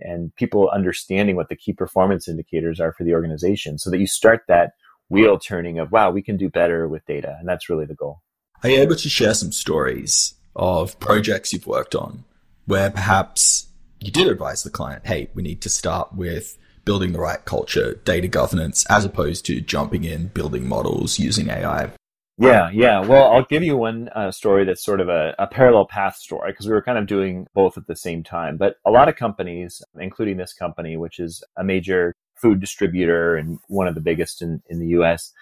and 0.00 0.34
people 0.36 0.68
understanding 0.68 1.36
what 1.36 1.48
the 1.48 1.56
key 1.56 1.72
performance 1.72 2.28
indicators 2.28 2.80
are 2.80 2.92
for 2.92 3.04
the 3.04 3.14
organization 3.14 3.78
so 3.78 3.90
that 3.90 3.98
you 3.98 4.06
start 4.06 4.42
that 4.46 4.72
wheel 5.08 5.38
turning 5.38 5.78
of, 5.78 5.90
wow, 5.90 6.10
we 6.10 6.22
can 6.22 6.36
do 6.36 6.50
better 6.50 6.86
with 6.86 7.06
data. 7.06 7.36
And 7.38 7.48
that's 7.48 7.70
really 7.70 7.86
the 7.86 7.94
goal. 7.94 8.20
Are 8.62 8.68
you 8.68 8.80
able 8.80 8.96
to 8.96 9.08
share 9.08 9.34
some 9.34 9.52
stories 9.52 10.34
of 10.54 10.98
projects 11.00 11.52
you've 11.52 11.66
worked 11.66 11.94
on 11.94 12.24
where 12.66 12.90
perhaps 12.90 13.68
you 14.00 14.10
did 14.10 14.26
advise 14.26 14.62
the 14.62 14.70
client, 14.70 15.06
hey, 15.06 15.30
we 15.34 15.42
need 15.42 15.60
to 15.62 15.68
start 15.68 16.14
with 16.14 16.58
building 16.86 17.12
the 17.12 17.20
right 17.20 17.44
culture, 17.44 18.00
data 18.04 18.28
governance, 18.28 18.86
as 18.86 19.04
opposed 19.04 19.44
to 19.44 19.60
jumping 19.60 20.04
in, 20.04 20.28
building 20.28 20.66
models 20.66 21.18
using 21.18 21.50
AI? 21.50 21.90
Yeah, 22.38 22.70
yeah. 22.70 23.00
Well, 23.00 23.32
I'll 23.32 23.44
give 23.44 23.62
you 23.62 23.76
one 23.76 24.08
uh, 24.14 24.30
story 24.30 24.64
that's 24.64 24.84
sort 24.84 25.00
of 25.00 25.08
a, 25.08 25.34
a 25.38 25.46
parallel 25.46 25.86
path 25.86 26.16
story 26.16 26.52
because 26.52 26.66
we 26.66 26.72
were 26.72 26.82
kind 26.82 26.98
of 26.98 27.06
doing 27.06 27.46
both 27.54 27.76
at 27.76 27.86
the 27.86 27.96
same 27.96 28.22
time. 28.22 28.56
But 28.56 28.76
a 28.84 28.90
lot 28.90 29.08
of 29.08 29.16
companies, 29.16 29.82
including 29.98 30.36
this 30.36 30.52
company, 30.52 30.96
which 30.96 31.18
is 31.18 31.42
a 31.56 31.64
major 31.64 32.14
food 32.34 32.60
distributor 32.60 33.36
and 33.36 33.58
one 33.68 33.88
of 33.88 33.94
the 33.94 34.02
biggest 34.02 34.42
in, 34.42 34.62
in 34.66 34.78
the 34.78 34.88
US, 34.88 35.32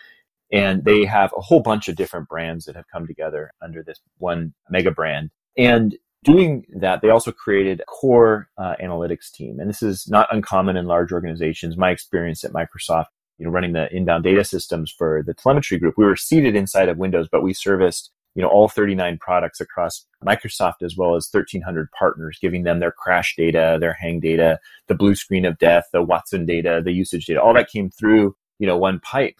and 0.53 0.85
they 0.85 1.05
have 1.05 1.33
a 1.37 1.41
whole 1.41 1.61
bunch 1.61 1.89
of 1.89 1.97
different 1.97 2.29
brands 2.29 2.65
that 2.67 2.77
have 2.77 2.87
come 2.93 3.09
together 3.09 3.51
under 3.61 3.83
this 3.83 4.01
one 4.19 4.55
mega 4.71 4.93
brand. 4.93 5.31
And 5.59 5.97
doing 6.25 6.67
that, 6.75 7.03
they 7.03 7.11
also 7.11 7.31
created 7.31 7.81
a 7.81 7.85
core 7.85 8.49
uh, 8.59 8.75
analytics 8.83 9.31
team. 9.31 9.61
And 9.61 9.69
this 9.69 9.83
is 9.83 10.09
not 10.09 10.29
uncommon 10.35 10.77
in 10.77 10.87
large 10.87 11.13
organizations. 11.13 11.77
My 11.77 11.91
experience 11.91 12.43
at 12.45 12.53
Microsoft, 12.53 13.07
you 13.39 13.47
know, 13.47 13.53
running 13.53 13.73
the 13.73 13.95
inbound 13.95 14.25
data 14.25 14.45
systems 14.45 14.91
for 14.91 15.23
the 15.25 15.35
telemetry 15.35 15.79
group, 15.79 15.95
we 15.97 16.05
were 16.05 16.17
seated 16.17 16.57
inside 16.57 16.89
of 16.89 16.99
Windows, 16.99 17.29
but 17.31 17.43
we 17.43 17.53
serviced, 17.53 18.11
you 18.35 18.43
know, 18.43 18.49
all 18.49 18.69
39 18.69 19.19
products 19.19 19.61
across 19.61 20.07
Microsoft 20.25 20.83
as 20.83 20.97
well 20.97 21.15
as 21.15 21.29
1300 21.31 21.91
partners, 21.93 22.39
giving 22.41 22.63
them 22.65 22.81
their 22.81 22.93
crash 22.93 23.37
data, 23.37 23.77
their 23.81 23.95
hang 23.95 24.19
data, 24.19 24.59
the 24.89 24.95
blue 24.95 25.15
screen 25.15 25.45
of 25.45 25.59
death, 25.59 25.89
the 25.93 26.03
Watson 26.03 26.47
data, 26.47 26.81
the 26.83 26.93
usage 26.93 27.27
data, 27.27 27.43
all 27.43 27.55
that 27.55 27.71
came 27.71 27.91
through, 27.91 28.35
you 28.59 28.67
know, 28.67 28.79
one 28.79 29.01
pipe. 29.01 29.37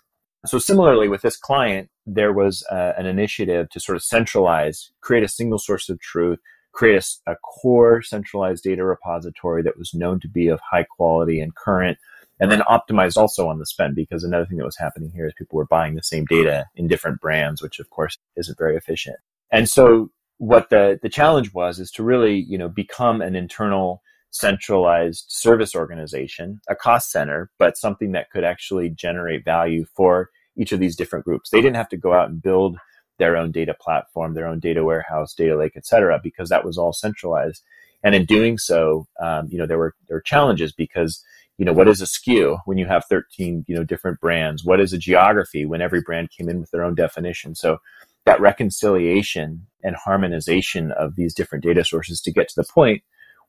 So 0.47 0.59
similarly 0.59 1.09
with 1.09 1.23
this 1.23 1.37
client, 1.37 1.89
there 2.07 2.33
was 2.33 2.67
uh, 2.71 2.93
an 2.99 3.07
initiative 3.07 3.71
to 3.71 3.81
sort 3.81 3.97
of 3.97 4.03
centralize, 4.03 4.91
create 5.01 5.25
a 5.25 5.29
single 5.29 5.59
source 5.59 5.89
of 5.89 5.99
truth, 6.01 6.39
create 6.75 7.03
a, 7.27 7.33
a, 7.33 7.37
core 7.37 8.03
centralized 8.03 8.65
data 8.65 8.85
repository 8.85 9.63
that 9.63 9.79
was 9.79 9.95
known 9.95 10.21
to 10.21 10.29
be 10.29 10.49
of 10.49 10.61
high 10.61 10.85
quality 10.85 11.41
and 11.41 11.55
current, 11.55 11.99
and 12.41 12.51
then 12.51 12.61
optimized 12.61 13.17
also 13.17 13.49
on 13.49 13.59
the 13.59 13.67
spend 13.67 13.95
because 13.95 14.25
another 14.25 14.45
thing 14.45 14.59
that 14.59 14.65
was 14.65 14.77
happening 14.77 15.11
here 15.15 15.27
is 15.27 15.33
people 15.39 15.57
were 15.57 15.67
buying 15.67 15.95
the 15.95 16.03
same 16.03 16.25
data 16.25 16.67
in 16.75 16.89
different 16.89 17.21
brands, 17.21 17.63
which 17.63 17.79
of 17.79 17.89
course 17.91 18.19
isn't 18.37 18.59
very 18.59 18.77
efficient. 18.77 19.17
And 19.51 19.69
so 19.69 20.11
what 20.39 20.69
the, 20.71 20.99
the 21.01 21.09
challenge 21.09 21.55
was 21.55 21.79
is 21.79 21.91
to 21.93 22.03
really, 22.03 22.45
you 22.49 22.59
know, 22.59 22.69
become 22.69 23.23
an 23.23 23.37
internal 23.37 24.03
centralized 24.31 25.27
service 25.29 25.77
organization, 25.77 26.61
a 26.69 26.75
cost 26.75 27.13
center, 27.13 27.51
but 27.59 27.77
something 27.77 28.13
that 28.13 28.31
could 28.31 28.43
actually 28.43 28.91
generate 28.91 29.45
value 29.45 29.85
for 29.95 30.31
each 30.57 30.73
of 30.73 30.81
these 30.81 30.97
different 30.97 31.25
groups. 31.25 31.51
They 31.51 31.61
didn't 31.61 31.77
have 31.77 31.89
to 31.91 31.97
go 31.97 32.13
out 32.13 32.29
and 32.29 32.43
build 32.43 32.77
their 33.19 33.37
own 33.37 33.53
data 33.53 33.75
platform, 33.79 34.35
their 34.35 34.47
own 34.47 34.59
data 34.59 34.85
warehouse, 34.85 35.35
data 35.35 35.57
lake, 35.57 35.73
et 35.77 35.87
cetera, 35.87 36.21
because 36.23 36.49
that 36.49 36.65
was 36.65 36.79
all 36.79 36.93
centralized. 36.93 37.63
And 38.03 38.15
in 38.15 38.25
doing 38.25 38.59
so, 38.59 39.07
um, 39.21 39.49
you 39.51 39.59
know, 39.59 39.67
there 39.67 39.79
were 39.79 39.95
there 40.09 40.17
were 40.17 40.23
challenges 40.23 40.73
because 40.73 41.25
you 41.57 41.65
know 41.65 41.73
what 41.73 41.89
is 41.89 42.03
a 42.03 42.07
SKU 42.07 42.59
when 42.65 42.79
you 42.79 42.87
have 42.87 43.05
13 43.07 43.65
you 43.67 43.75
know 43.75 43.85
different 43.85 44.21
brands? 44.21 44.65
What 44.65 44.81
is 44.81 44.93
a 44.93 44.99
geography 44.99 45.65
when 45.65 45.81
every 45.81 46.03
brand 46.03 46.31
came 46.31 46.49
in 46.49 46.61
with 46.61 46.71
their 46.71 46.85
own 46.85 46.95
definition? 46.95 47.55
So 47.55 47.79
that 48.27 48.41
reconciliation 48.41 49.67
and 49.83 49.97
harmonization 49.97 50.93
of 50.93 51.17
these 51.17 51.35
different 51.35 51.65
data 51.65 51.85
sources 51.85 52.21
to 52.23 52.33
get 52.33 52.49
to 52.49 52.55
the 52.57 52.65
point 52.65 53.03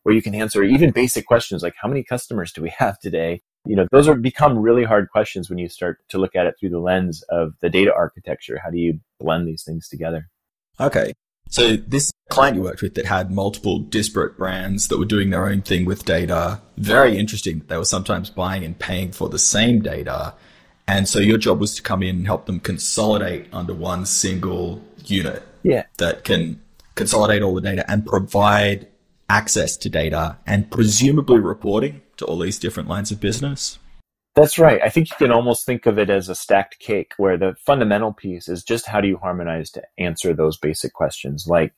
where 0.04 0.14
you 0.14 0.22
can 0.22 0.36
answer 0.36 0.64
even 0.64 0.92
basic 0.92 1.26
questions 1.26 1.64
like 1.64 1.76
how 1.82 1.88
many 1.88 2.04
customers 2.04 2.52
do 2.52 2.62
we 2.62 2.74
have 2.78 3.00
today? 3.00 3.42
You 3.66 3.76
know, 3.76 3.88
those 3.92 4.08
are 4.08 4.16
become 4.16 4.58
really 4.58 4.84
hard 4.84 5.10
questions 5.10 5.50
when 5.50 5.58
you 5.58 5.70
start 5.70 6.00
to 6.10 6.18
look 6.18 6.36
at 6.36 6.46
it 6.46 6.56
through 6.60 6.70
the 6.70 6.80
lens 6.80 7.24
of 7.30 7.54
the 7.62 7.70
data 7.70 7.94
architecture. 7.94 8.60
How 8.64 8.70
do 8.70 8.78
you 8.78 9.00
blend 9.20 9.48
these 9.48 9.64
things 9.64 9.90
together? 9.90 10.30
Okay. 10.80 11.14
So 11.50 11.76
this 11.76 12.12
client 12.30 12.58
you 12.58 12.64
worked 12.64 12.82
with 12.82 12.96
that 12.96 13.06
had 13.06 13.32
multiple 13.32 13.80
disparate 13.80 14.38
brands 14.38 14.88
that 14.88 14.98
were 14.98 15.06
doing 15.06 15.30
their 15.30 15.48
own 15.48 15.62
thing 15.62 15.86
with 15.86 16.06
data, 16.06 16.62
very 16.78 17.18
interesting. 17.18 17.62
They 17.68 17.78
were 17.78 17.86
sometimes 17.86 18.30
buying 18.30 18.64
and 18.64 18.78
paying 18.78 19.12
for 19.12 19.30
the 19.30 19.40
same 19.40 19.82
data. 19.82 20.34
And 20.88 21.08
so 21.08 21.20
your 21.20 21.38
job 21.38 21.60
was 21.60 21.76
to 21.76 21.82
come 21.82 22.04
in 22.04 22.18
and 22.18 22.26
help 22.26 22.46
them 22.46 22.60
consolidate 22.60 23.48
under 23.52 23.74
one 23.74 24.06
single 24.06 24.82
unit. 25.06 25.44
Yeah. 25.64 25.84
That 25.98 26.24
can 26.24 26.62
consolidate 26.96 27.42
all 27.42 27.56
the 27.56 27.62
data 27.62 27.90
and 27.90 28.06
provide 28.06 28.88
access 29.30 29.76
to 29.78 29.90
data 29.90 30.38
and 30.46 30.70
presumably 30.70 31.40
reporting 31.40 32.02
to 32.18 32.26
all 32.26 32.40
these 32.40 32.60
different 32.60 32.90
lines 32.90 33.12
of 33.12 33.20
business. 33.20 33.80
That's 34.36 34.60
right. 34.60 34.82
I 34.84 34.90
think 34.90 35.10
you 35.10 35.16
can 35.18 35.32
almost 35.32 35.66
think 35.66 35.86
of 35.86 35.98
it 35.98 36.10
as 36.10 36.28
a 36.28 36.36
stacked 36.36 36.80
cake 36.80 37.14
where 37.18 37.38
the 37.38 37.56
fundamental 37.66 38.12
piece 38.12 38.50
is 38.50 38.64
just 38.64 38.86
how 38.86 39.00
do 39.00 39.08
you 39.08 39.18
harmonize 39.18 39.72
to 39.72 39.84
answer 39.98 40.34
those 40.34 40.58
basic 40.58 40.94
questions 40.94 41.48
like, 41.48 41.74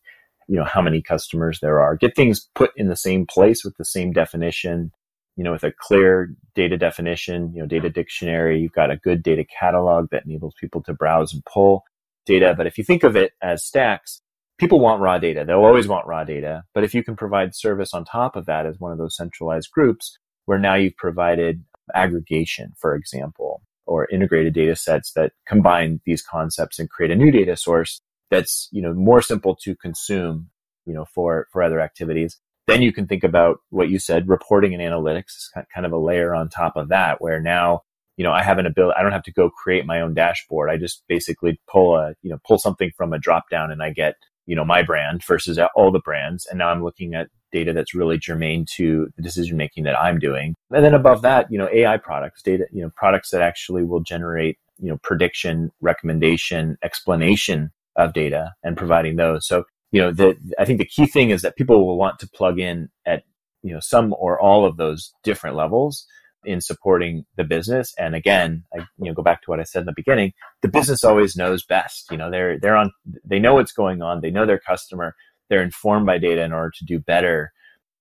you 0.47 0.55
know, 0.55 0.63
how 0.63 0.81
many 0.81 1.01
customers 1.01 1.59
there 1.61 1.79
are. 1.79 1.95
Get 1.95 2.15
things 2.15 2.49
put 2.55 2.71
in 2.75 2.87
the 2.87 2.95
same 2.95 3.27
place 3.27 3.63
with 3.63 3.77
the 3.77 3.85
same 3.85 4.11
definition, 4.11 4.91
you 5.35 5.43
know, 5.43 5.51
with 5.51 5.63
a 5.63 5.71
clear 5.71 6.33
data 6.55 6.77
definition, 6.77 7.53
you 7.53 7.61
know, 7.61 7.67
data 7.67 7.91
dictionary. 7.91 8.59
You've 8.59 8.71
got 8.71 8.89
a 8.89 8.97
good 8.97 9.21
data 9.21 9.45
catalog 9.45 10.09
that 10.09 10.25
enables 10.25 10.55
people 10.59 10.81
to 10.83 10.93
browse 10.93 11.33
and 11.33 11.45
pull 11.45 11.83
data. 12.25 12.55
But 12.57 12.65
if 12.65 12.79
you 12.79 12.83
think 12.83 13.03
of 13.03 13.15
it 13.15 13.33
as 13.39 13.63
stacks, 13.63 14.21
people 14.57 14.79
want 14.79 15.01
raw 15.01 15.19
data. 15.19 15.43
They'll 15.45 15.57
always 15.63 15.87
want 15.87 16.07
raw 16.07 16.23
data. 16.23 16.63
But 16.73 16.83
if 16.83 16.95
you 16.95 17.03
can 17.03 17.15
provide 17.15 17.55
service 17.55 17.93
on 17.93 18.03
top 18.03 18.35
of 18.35 18.47
that 18.47 18.65
as 18.65 18.79
one 18.79 18.91
of 18.91 18.97
those 18.97 19.15
centralized 19.15 19.69
groups, 19.69 20.17
where 20.47 20.57
now 20.57 20.73
you've 20.73 20.97
provided 20.97 21.63
aggregation, 21.93 22.73
for 22.77 22.95
example, 22.95 23.61
or 23.85 24.09
integrated 24.09 24.53
data 24.53 24.75
sets 24.75 25.11
that 25.13 25.33
combine 25.47 26.01
these 26.05 26.21
concepts 26.21 26.79
and 26.79 26.89
create 26.89 27.11
a 27.11 27.15
new 27.15 27.31
data 27.31 27.55
source 27.55 28.01
that's, 28.31 28.67
you 28.71 28.81
know, 28.81 28.93
more 28.93 29.21
simple 29.21 29.55
to 29.55 29.75
consume, 29.75 30.49
you 30.85 30.93
know, 30.93 31.05
for, 31.13 31.47
for 31.51 31.61
other 31.61 31.79
activities. 31.79 32.39
Then 32.65 32.81
you 32.81 32.91
can 32.91 33.07
think 33.07 33.23
about 33.23 33.59
what 33.69 33.89
you 33.89 33.99
said, 33.99 34.27
reporting 34.27 34.73
and 34.73 34.81
analytics 34.81 35.37
is 35.37 35.51
kind 35.73 35.85
of 35.85 35.93
a 35.93 35.97
layer 35.97 36.33
on 36.33 36.49
top 36.49 36.75
of 36.75 36.89
that, 36.89 37.21
where 37.21 37.39
now 37.39 37.83
you 38.17 38.23
know, 38.23 38.31
I 38.31 38.41
have 38.41 38.57
an 38.57 38.65
ability, 38.65 38.95
I 38.97 39.03
don't 39.03 39.11
have 39.11 39.23
to 39.23 39.31
go 39.31 39.49
create 39.49 39.85
my 39.85 40.01
own 40.01 40.15
dashboard. 40.15 40.71
I 40.71 40.77
just 40.77 41.03
basically 41.07 41.61
pull 41.71 41.95
a, 41.95 42.15
you 42.23 42.31
know, 42.31 42.39
pull 42.45 42.57
something 42.57 42.91
from 42.97 43.13
a 43.13 43.19
drop 43.19 43.49
down 43.49 43.71
and 43.71 43.81
I 43.81 43.91
get 43.91 44.15
you 44.47 44.55
know, 44.55 44.65
my 44.65 44.81
brand 44.81 45.23
versus 45.23 45.59
all 45.75 45.91
the 45.91 45.99
brands. 45.99 46.47
And 46.47 46.57
now 46.57 46.69
I'm 46.69 46.83
looking 46.83 47.13
at 47.13 47.27
data 47.51 47.73
that's 47.73 47.93
really 47.93 48.17
germane 48.17 48.65
to 48.75 49.07
the 49.15 49.21
decision 49.21 49.57
making 49.57 49.83
that 49.83 49.99
I'm 49.99 50.19
doing. 50.19 50.55
And 50.71 50.83
then 50.83 50.93
above 50.93 51.21
that, 51.21 51.51
you 51.51 51.57
know, 51.57 51.69
AI 51.71 51.97
products, 51.97 52.41
data, 52.41 52.65
you 52.71 52.81
know, 52.81 52.89
products 52.95 53.29
that 53.29 53.41
actually 53.41 53.83
will 53.83 53.99
generate, 53.99 54.57
you 54.79 54.89
know, 54.89 54.97
prediction, 55.03 55.71
recommendation, 55.81 56.77
explanation 56.83 57.71
of 57.95 58.13
data 58.13 58.53
and 58.63 58.77
providing 58.77 59.17
those. 59.17 59.47
So, 59.47 59.63
you 59.91 60.01
know, 60.01 60.11
the, 60.11 60.37
I 60.57 60.65
think 60.65 60.79
the 60.79 60.85
key 60.85 61.05
thing 61.05 61.29
is 61.29 61.41
that 61.41 61.55
people 61.55 61.85
will 61.85 61.97
want 61.97 62.19
to 62.19 62.29
plug 62.29 62.59
in 62.59 62.89
at, 63.05 63.23
you 63.63 63.73
know, 63.73 63.79
some 63.79 64.13
or 64.17 64.39
all 64.39 64.65
of 64.65 64.77
those 64.77 65.13
different 65.23 65.55
levels 65.55 66.05
in 66.47 66.61
supporting 66.61 67.25
the 67.35 67.43
business. 67.43 67.93
And 67.99 68.15
again, 68.15 68.63
I 68.73 68.79
you 68.97 69.05
know 69.05 69.13
go 69.13 69.21
back 69.21 69.41
to 69.43 69.51
what 69.51 69.59
I 69.59 69.63
said 69.63 69.81
in 69.81 69.85
the 69.85 69.93
beginning. 69.95 70.33
The 70.61 70.69
business 70.69 71.03
always 71.03 71.35
knows 71.35 71.63
best. 71.63 72.09
You 72.09 72.17
know, 72.17 72.31
they're 72.31 72.59
they're 72.59 72.77
on 72.77 72.91
they 73.23 73.39
know 73.39 73.55
what's 73.55 73.73
going 73.73 74.01
on. 74.01 74.21
They 74.21 74.31
know 74.31 74.45
their 74.45 74.59
customer. 74.59 75.15
They're 75.49 75.61
informed 75.61 76.05
by 76.05 76.17
data 76.17 76.41
in 76.43 76.53
order 76.53 76.71
to 76.77 76.85
do 76.85 76.99
better 76.99 77.51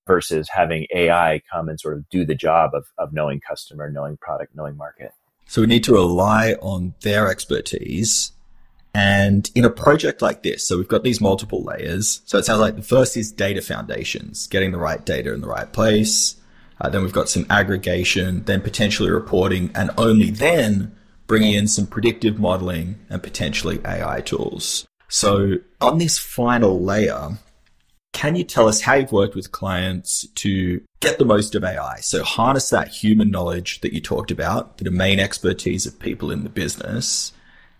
versus 0.06 0.48
having 0.48 0.86
AI 0.94 1.42
come 1.52 1.68
and 1.68 1.78
sort 1.80 1.96
of 1.96 2.08
do 2.08 2.24
the 2.24 2.34
job 2.34 2.70
of, 2.74 2.86
of 2.96 3.12
knowing 3.12 3.40
customer, 3.40 3.90
knowing 3.90 4.16
product, 4.16 4.54
knowing 4.54 4.76
market. 4.76 5.12
So 5.48 5.60
we 5.60 5.66
need 5.66 5.84
to 5.84 5.92
rely 5.92 6.52
on 6.60 6.94
their 7.02 7.28
expertise. 7.28 8.32
And 8.94 9.50
in 9.54 9.64
a 9.64 9.70
project 9.70 10.22
like 10.22 10.42
this, 10.42 10.66
so 10.66 10.78
we've 10.78 10.88
got 10.88 11.02
these 11.02 11.20
multiple 11.20 11.62
layers. 11.62 12.22
So 12.24 12.38
it 12.38 12.44
sounds 12.44 12.60
like 12.60 12.76
the 12.76 12.82
first 12.82 13.16
is 13.16 13.30
data 13.30 13.60
foundations, 13.60 14.46
getting 14.46 14.70
the 14.70 14.78
right 14.78 15.04
data 15.04 15.34
in 15.34 15.40
the 15.40 15.48
right 15.48 15.70
place. 15.70 16.36
Uh, 16.80 16.88
then 16.88 17.02
we've 17.02 17.12
got 17.12 17.28
some 17.28 17.46
aggregation, 17.48 18.44
then 18.44 18.60
potentially 18.60 19.10
reporting, 19.10 19.70
and 19.74 19.90
only 19.96 20.30
then 20.30 20.94
bringing 21.26 21.54
in 21.54 21.66
some 21.66 21.86
predictive 21.86 22.38
modeling 22.38 22.98
and 23.08 23.22
potentially 23.22 23.80
AI 23.84 24.20
tools. 24.20 24.86
So 25.08 25.56
on 25.80 25.98
this 25.98 26.18
final 26.18 26.80
layer, 26.82 27.38
can 28.12 28.34
you 28.34 28.44
tell 28.44 28.68
us 28.68 28.80
how 28.80 28.94
you've 28.94 29.12
worked 29.12 29.34
with 29.34 29.52
clients 29.52 30.26
to 30.36 30.80
get 31.00 31.18
the 31.18 31.24
most 31.24 31.54
of 31.54 31.64
AI? 31.64 31.96
So 32.00 32.22
harness 32.22 32.70
that 32.70 32.88
human 32.88 33.30
knowledge 33.30 33.80
that 33.82 33.92
you 33.92 34.00
talked 34.00 34.30
about, 34.30 34.78
the 34.78 34.84
domain 34.84 35.20
expertise 35.20 35.86
of 35.86 35.98
people 35.98 36.30
in 36.30 36.42
the 36.42 36.48
business. 36.48 37.32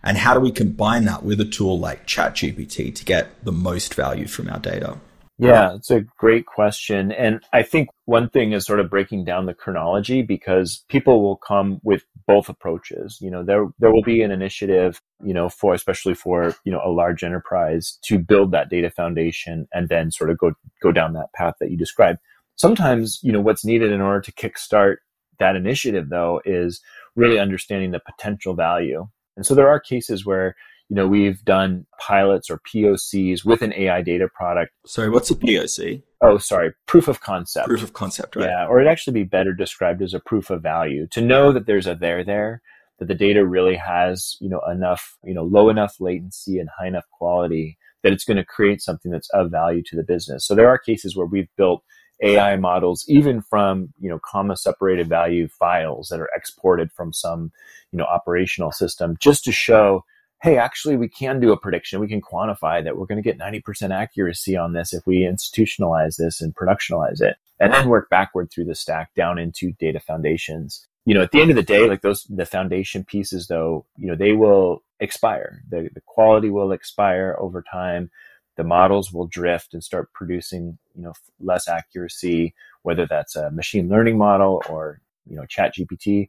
And 0.03 0.17
how 0.17 0.33
do 0.33 0.39
we 0.39 0.51
combine 0.51 1.05
that 1.05 1.23
with 1.23 1.41
a 1.41 1.45
tool 1.45 1.79
like 1.79 2.05
ChatGPT 2.05 2.93
to 2.93 3.05
get 3.05 3.43
the 3.43 3.51
most 3.51 3.95
value 3.95 4.27
from 4.27 4.47
our 4.49 4.59
data? 4.59 4.99
Yeah, 5.39 5.69
um, 5.69 5.75
it's 5.75 5.91
a 5.91 6.01
great 6.17 6.47
question. 6.47 7.11
And 7.11 7.43
I 7.53 7.61
think 7.61 7.89
one 8.05 8.27
thing 8.29 8.53
is 8.53 8.65
sort 8.65 8.79
of 8.79 8.89
breaking 8.89 9.25
down 9.25 9.45
the 9.45 9.53
chronology 9.53 10.23
because 10.23 10.83
people 10.89 11.21
will 11.21 11.35
come 11.37 11.79
with 11.83 12.03
both 12.25 12.49
approaches. 12.49 13.19
You 13.21 13.29
know, 13.29 13.43
there 13.43 13.67
there 13.77 13.91
will 13.91 14.01
be 14.01 14.23
an 14.23 14.31
initiative, 14.31 14.99
you 15.23 15.33
know, 15.35 15.47
for 15.47 15.75
especially 15.75 16.15
for, 16.15 16.55
you 16.63 16.71
know, 16.71 16.81
a 16.83 16.89
large 16.89 17.23
enterprise 17.23 17.99
to 18.05 18.17
build 18.17 18.51
that 18.51 18.69
data 18.69 18.89
foundation 18.89 19.67
and 19.73 19.89
then 19.89 20.09
sort 20.11 20.31
of 20.31 20.39
go 20.39 20.53
go 20.81 20.91
down 20.91 21.13
that 21.13 21.31
path 21.35 21.53
that 21.59 21.69
you 21.69 21.77
described. 21.77 22.17
Sometimes, 22.55 23.19
you 23.21 23.31
know, 23.31 23.41
what's 23.41 23.63
needed 23.65 23.91
in 23.91 24.01
order 24.01 24.21
to 24.21 24.31
kickstart 24.31 24.97
that 25.39 25.55
initiative 25.55 26.09
though 26.09 26.41
is 26.45 26.81
really 27.15 27.37
understanding 27.37 27.91
the 27.91 27.99
potential 27.99 28.55
value. 28.55 29.07
And 29.35 29.45
so 29.45 29.53
there 29.53 29.69
are 29.69 29.79
cases 29.79 30.25
where 30.25 30.55
you 30.89 30.95
know, 30.95 31.07
we've 31.07 31.43
done 31.43 31.85
pilots 31.99 32.49
or 32.49 32.59
POCs 32.59 33.43
with 33.43 33.61
an 33.61 33.73
AI 33.73 34.01
data 34.01 34.27
product. 34.33 34.71
Sorry, 34.85 35.09
what's 35.09 35.29
a 35.29 35.35
POC? 35.35 36.03
Oh, 36.21 36.37
sorry, 36.37 36.73
proof 36.85 37.07
of 37.07 37.19
concept. 37.19 37.67
Proof 37.67 37.83
of 37.83 37.93
concept, 37.93 38.35
right? 38.35 38.45
Yeah, 38.45 38.67
or 38.67 38.79
it'd 38.79 38.91
actually 38.91 39.13
be 39.13 39.23
better 39.23 39.53
described 39.53 40.01
as 40.01 40.13
a 40.13 40.19
proof 40.19 40.49
of 40.49 40.63
value. 40.63 41.07
To 41.11 41.21
know 41.21 41.51
that 41.51 41.65
there's 41.65 41.87
a 41.87 41.95
there 41.95 42.23
there, 42.23 42.61
that 42.99 43.07
the 43.07 43.15
data 43.15 43.45
really 43.45 43.75
has, 43.75 44.37
you 44.39 44.49
know, 44.49 44.61
enough, 44.71 45.17
you 45.23 45.33
know, 45.33 45.43
low 45.43 45.69
enough 45.69 45.95
latency 45.99 46.57
and 46.57 46.69
high 46.79 46.87
enough 46.87 47.05
quality 47.11 47.77
that 48.03 48.13
it's 48.13 48.23
going 48.23 48.37
to 48.37 48.45
create 48.45 48.81
something 48.81 49.11
that's 49.11 49.29
of 49.31 49.51
value 49.51 49.83
to 49.83 49.95
the 49.95 50.03
business. 50.03 50.45
So 50.45 50.55
there 50.55 50.69
are 50.69 50.77
cases 50.77 51.15
where 51.15 51.25
we've 51.25 51.49
built 51.57 51.83
AI 52.23 52.55
models, 52.55 53.05
even 53.07 53.41
from 53.41 53.93
you 53.99 54.09
know 54.09 54.19
comma 54.23 54.57
separated 54.57 55.07
value 55.07 55.47
files 55.47 56.07
that 56.09 56.19
are 56.19 56.29
exported 56.35 56.91
from 56.91 57.13
some 57.13 57.51
you 57.91 57.97
know 57.97 58.05
operational 58.05 58.71
system, 58.71 59.17
just 59.19 59.43
to 59.43 59.51
show 59.51 60.03
hey, 60.41 60.57
actually, 60.57 60.97
we 60.97 61.09
can 61.09 61.39
do 61.39 61.51
a 61.51 61.57
prediction. 61.57 61.99
We 61.99 62.07
can 62.07 62.21
quantify 62.21 62.83
that 62.83 62.97
we're 62.97 63.07
going 63.07 63.21
to 63.21 63.27
get 63.27 63.39
90% 63.39 63.91
accuracy 63.91 64.55
on 64.55 64.73
this 64.73 64.93
if 64.93 65.05
we 65.07 65.19
institutionalize 65.19 66.17
this 66.17 66.41
and 66.41 66.55
productionalize 66.55 67.21
it, 67.21 67.37
and 67.59 67.73
then 67.73 67.89
work 67.89 68.09
backward 68.09 68.51
through 68.51 68.65
the 68.65 68.75
stack 68.75 69.13
down 69.15 69.39
into 69.39 69.71
data 69.73 69.99
foundations. 69.99 70.87
You 71.05 71.15
know, 71.15 71.23
at 71.23 71.31
the 71.31 71.41
end 71.41 71.49
of 71.49 71.55
the 71.55 71.63
day, 71.63 71.87
like 71.87 72.01
those, 72.01 72.23
the 72.29 72.45
foundation 72.45 73.03
pieces, 73.03 73.47
though, 73.47 73.85
you 73.97 74.07
know, 74.07 74.15
they 74.15 74.33
will 74.33 74.83
expire. 74.99 75.63
The, 75.69 75.89
the 75.93 76.01
quality 76.05 76.49
will 76.49 76.71
expire 76.71 77.35
over 77.39 77.63
time. 77.63 78.11
The 78.57 78.63
models 78.63 79.13
will 79.13 79.27
drift 79.27 79.73
and 79.73 79.83
start 79.83 80.11
producing, 80.13 80.77
you 80.95 81.03
know, 81.03 81.13
less 81.39 81.67
accuracy, 81.67 82.53
whether 82.83 83.07
that's 83.07 83.35
a 83.35 83.51
machine 83.51 83.87
learning 83.87 84.17
model 84.17 84.61
or, 84.69 84.99
you 85.29 85.35
know, 85.35 85.45
chat 85.45 85.75
GPT 85.75 86.27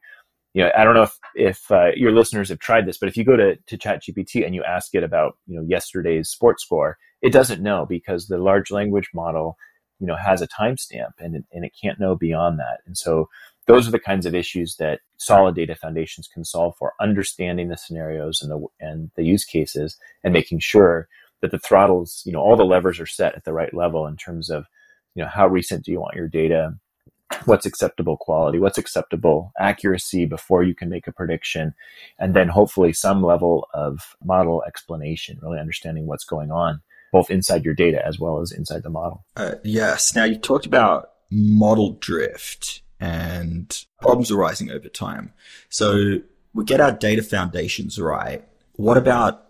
you 0.59 0.65
know, 0.65 0.73
I 0.77 0.83
don't 0.83 0.95
know 0.95 1.05
if, 1.05 1.17
if 1.37 1.71
uh, 1.71 1.93
your 1.95 2.11
listeners 2.11 2.49
have 2.49 2.59
tried 2.59 2.85
this, 2.85 2.99
but 2.99 3.09
if 3.09 3.17
you 3.17 3.23
go 3.23 3.37
to, 3.37 3.55
to 3.55 3.79
ChatGPT 3.79 4.45
and 4.45 4.57
you 4.57 4.65
ask 4.65 4.93
it 4.93 5.05
about, 5.05 5.39
you 5.47 5.55
know, 5.55 5.65
yesterday's 5.65 6.31
sports 6.31 6.65
score, 6.65 6.99
it 7.23 7.33
doesn't 7.33 7.63
know 7.63 7.87
because 7.87 8.27
the 8.27 8.39
large 8.39 8.73
language 8.73 9.09
model, 9.15 9.57
you 10.01 10.07
know, 10.09 10.17
has 10.17 10.43
a 10.43 10.49
timestamp 10.49 11.13
and, 11.21 11.37
it, 11.37 11.45
and 11.53 11.65
it 11.65 11.77
can't 11.81 12.01
know 12.01 12.17
beyond 12.17 12.59
that. 12.59 12.81
And 12.87 12.99
so 12.99 13.29
those 13.69 13.87
are 13.87 13.93
the 13.93 14.01
kinds 14.01 14.27
of 14.27 14.35
issues 14.35 14.75
that 14.81 14.99
solid 15.17 15.55
data 15.55 15.77
foundations 15.77 16.27
can 16.27 16.45
solve 16.45 16.75
for 16.77 16.93
understanding 17.01 17.69
the 17.69 17.77
scenarios 17.77 18.43
and 18.43 18.51
the, 18.51 18.67
and 18.81 19.13
the 19.15 19.23
use 19.23 19.45
cases 19.45 19.97
and 20.25 20.33
making 20.33 20.59
sure 20.59 21.07
that 21.41 21.53
the 21.53 21.61
throttles, 21.61 22.21
you 22.27 22.33
know, 22.33 22.41
all 22.41 22.57
the 22.57 22.65
levers 22.65 22.99
are 22.99 23.07
set 23.07 23.37
at 23.37 23.45
the 23.45 23.53
right 23.53 23.73
level 23.73 24.09
in 24.09 24.17
terms 24.17 24.51
of, 24.51 24.67
you 25.15 25.23
know, 25.23 25.29
how 25.29 25.47
recent 25.47 25.85
do 25.85 25.93
you 25.93 26.01
want 26.01 26.17
your 26.17 26.27
data? 26.27 26.75
What's 27.45 27.67
acceptable 27.67 28.17
quality, 28.17 28.59
what's 28.59 28.79
acceptable 28.79 29.53
accuracy 29.59 30.25
before 30.25 30.63
you 30.63 30.75
can 30.75 30.89
make 30.89 31.07
a 31.07 31.13
prediction, 31.13 31.75
and 32.19 32.35
then 32.35 32.49
hopefully 32.49 32.93
some 32.93 33.23
level 33.23 33.69
of 33.75 34.17
model 34.25 34.63
explanation, 34.67 35.39
really 35.43 35.59
understanding 35.59 36.07
what's 36.07 36.25
going 36.25 36.51
on 36.51 36.81
both 37.13 37.31
inside 37.31 37.65
your 37.65 37.75
data 37.75 38.05
as 38.07 38.19
well 38.19 38.41
as 38.41 38.53
inside 38.53 38.83
the 38.83 38.91
model. 38.91 39.25
Uh, 39.37 39.55
yes. 39.65 40.15
Now 40.15 40.25
you 40.25 40.37
talked 40.37 40.67
about 40.67 41.11
model 41.31 41.93
drift 42.01 42.83
and 43.01 43.85
problems 44.01 44.31
arising 44.31 44.71
over 44.71 44.89
time. 44.89 45.33
So 45.69 46.19
we 46.53 46.65
get 46.65 46.81
our 46.81 46.93
data 46.93 47.23
foundations 47.23 48.01
right. 48.01 48.45
What 48.75 48.97
about 48.97 49.45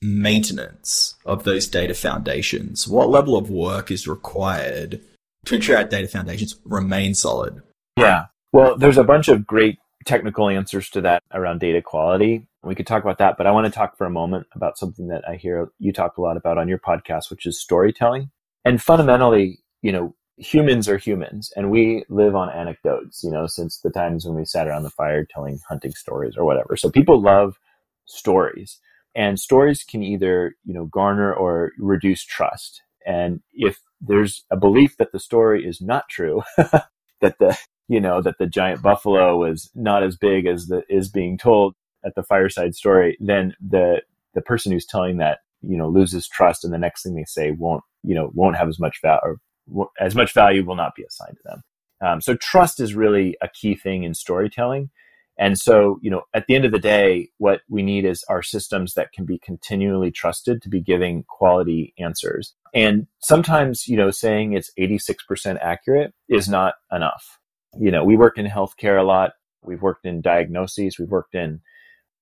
maintenance 0.00 1.14
of 1.24 1.44
those 1.44 1.66
data 1.66 1.94
foundations? 1.94 2.86
What 2.86 3.10
level 3.10 3.36
of 3.36 3.50
work 3.50 3.90
is 3.90 4.06
required 4.06 5.00
to 5.44 5.54
ensure 5.54 5.76
our 5.76 5.84
data 5.84 6.08
foundations 6.08 6.58
remain 6.64 7.14
solid? 7.14 7.62
Yeah. 7.96 8.26
Well, 8.52 8.76
there's 8.76 8.98
a 8.98 9.04
bunch 9.04 9.28
of 9.28 9.46
great 9.46 9.78
technical 10.04 10.48
answers 10.48 10.90
to 10.90 11.00
that 11.02 11.22
around 11.32 11.60
data 11.60 11.82
quality. 11.82 12.46
We 12.62 12.74
could 12.74 12.86
talk 12.86 13.02
about 13.02 13.18
that, 13.18 13.36
but 13.36 13.46
I 13.46 13.50
want 13.50 13.66
to 13.66 13.72
talk 13.72 13.96
for 13.96 14.06
a 14.06 14.10
moment 14.10 14.46
about 14.54 14.78
something 14.78 15.08
that 15.08 15.28
I 15.28 15.36
hear 15.36 15.70
you 15.78 15.92
talk 15.92 16.16
a 16.16 16.22
lot 16.22 16.36
about 16.36 16.58
on 16.58 16.68
your 16.68 16.78
podcast, 16.78 17.30
which 17.30 17.46
is 17.46 17.60
storytelling. 17.60 18.30
And 18.64 18.82
fundamentally, 18.82 19.60
you 19.82 19.92
know, 19.92 20.14
humans 20.36 20.88
are 20.88 20.98
humans 20.98 21.52
and 21.56 21.70
we 21.70 22.04
live 22.08 22.34
on 22.34 22.50
anecdotes, 22.50 23.22
you 23.22 23.30
know, 23.30 23.46
since 23.46 23.78
the 23.78 23.90
times 23.90 24.24
when 24.24 24.34
we 24.34 24.44
sat 24.44 24.66
around 24.66 24.82
the 24.82 24.90
fire 24.90 25.24
telling 25.24 25.60
hunting 25.68 25.92
stories 25.92 26.36
or 26.36 26.44
whatever. 26.44 26.76
So 26.76 26.90
people 26.90 27.20
love 27.20 27.58
stories 28.06 28.80
and 29.14 29.38
stories 29.38 29.84
can 29.84 30.02
either, 30.02 30.56
you 30.64 30.74
know, 30.74 30.86
garner 30.86 31.32
or 31.32 31.72
reduce 31.78 32.24
trust. 32.24 32.82
And 33.06 33.40
if 33.52 33.78
there's 34.00 34.44
a 34.50 34.56
belief 34.56 34.96
that 34.98 35.12
the 35.12 35.18
story 35.18 35.66
is 35.66 35.80
not 35.80 36.08
true, 36.08 36.42
that 36.56 37.38
the 37.38 37.58
you 37.88 38.00
know 38.00 38.22
that 38.22 38.38
the 38.38 38.46
giant 38.46 38.82
buffalo 38.82 39.36
was 39.38 39.70
not 39.74 40.02
as 40.02 40.16
big 40.16 40.46
as 40.46 40.66
the 40.66 40.82
is 40.88 41.10
being 41.10 41.36
told 41.36 41.74
at 42.04 42.14
the 42.14 42.22
fireside 42.22 42.74
story, 42.74 43.16
then 43.20 43.54
the 43.60 44.02
the 44.34 44.42
person 44.42 44.72
who's 44.72 44.86
telling 44.86 45.18
that 45.18 45.40
you 45.60 45.76
know 45.76 45.88
loses 45.88 46.28
trust, 46.28 46.64
and 46.64 46.72
the 46.72 46.78
next 46.78 47.02
thing 47.02 47.14
they 47.14 47.24
say 47.24 47.50
won't 47.50 47.84
you 48.02 48.14
know 48.14 48.30
won't 48.34 48.56
have 48.56 48.68
as 48.68 48.78
much 48.78 49.00
value 49.02 49.36
or 49.72 49.88
as 50.00 50.14
much 50.14 50.32
value 50.32 50.64
will 50.64 50.76
not 50.76 50.94
be 50.94 51.04
assigned 51.04 51.36
to 51.36 51.42
them. 51.44 51.62
Um, 52.04 52.20
so 52.20 52.34
trust 52.34 52.80
is 52.80 52.94
really 52.94 53.36
a 53.40 53.48
key 53.48 53.74
thing 53.74 54.02
in 54.02 54.14
storytelling. 54.14 54.90
And 55.38 55.58
so, 55.58 55.98
you 56.00 56.10
know, 56.10 56.22
at 56.32 56.46
the 56.46 56.54
end 56.54 56.64
of 56.64 56.72
the 56.72 56.78
day, 56.78 57.30
what 57.38 57.62
we 57.68 57.82
need 57.82 58.04
is 58.04 58.24
our 58.28 58.42
systems 58.42 58.94
that 58.94 59.12
can 59.12 59.24
be 59.24 59.38
continually 59.38 60.12
trusted 60.12 60.62
to 60.62 60.68
be 60.68 60.80
giving 60.80 61.24
quality 61.24 61.92
answers. 61.98 62.54
And 62.74 63.06
sometimes, 63.20 63.86
you 63.86 63.96
know, 63.96 64.10
saying 64.10 64.52
it's 64.52 64.70
86% 64.78 65.58
accurate 65.60 66.12
is 66.28 66.48
not 66.48 66.74
enough. 66.90 67.38
You 67.78 67.90
know, 67.90 68.04
we 68.04 68.16
work 68.16 68.36
in 68.36 68.46
healthcare 68.46 68.98
a 68.98 69.04
lot. 69.04 69.32
We've 69.62 69.82
worked 69.82 70.04
in 70.04 70.20
diagnoses. 70.20 70.98
We've 70.98 71.08
worked 71.08 71.34
in 71.34 71.60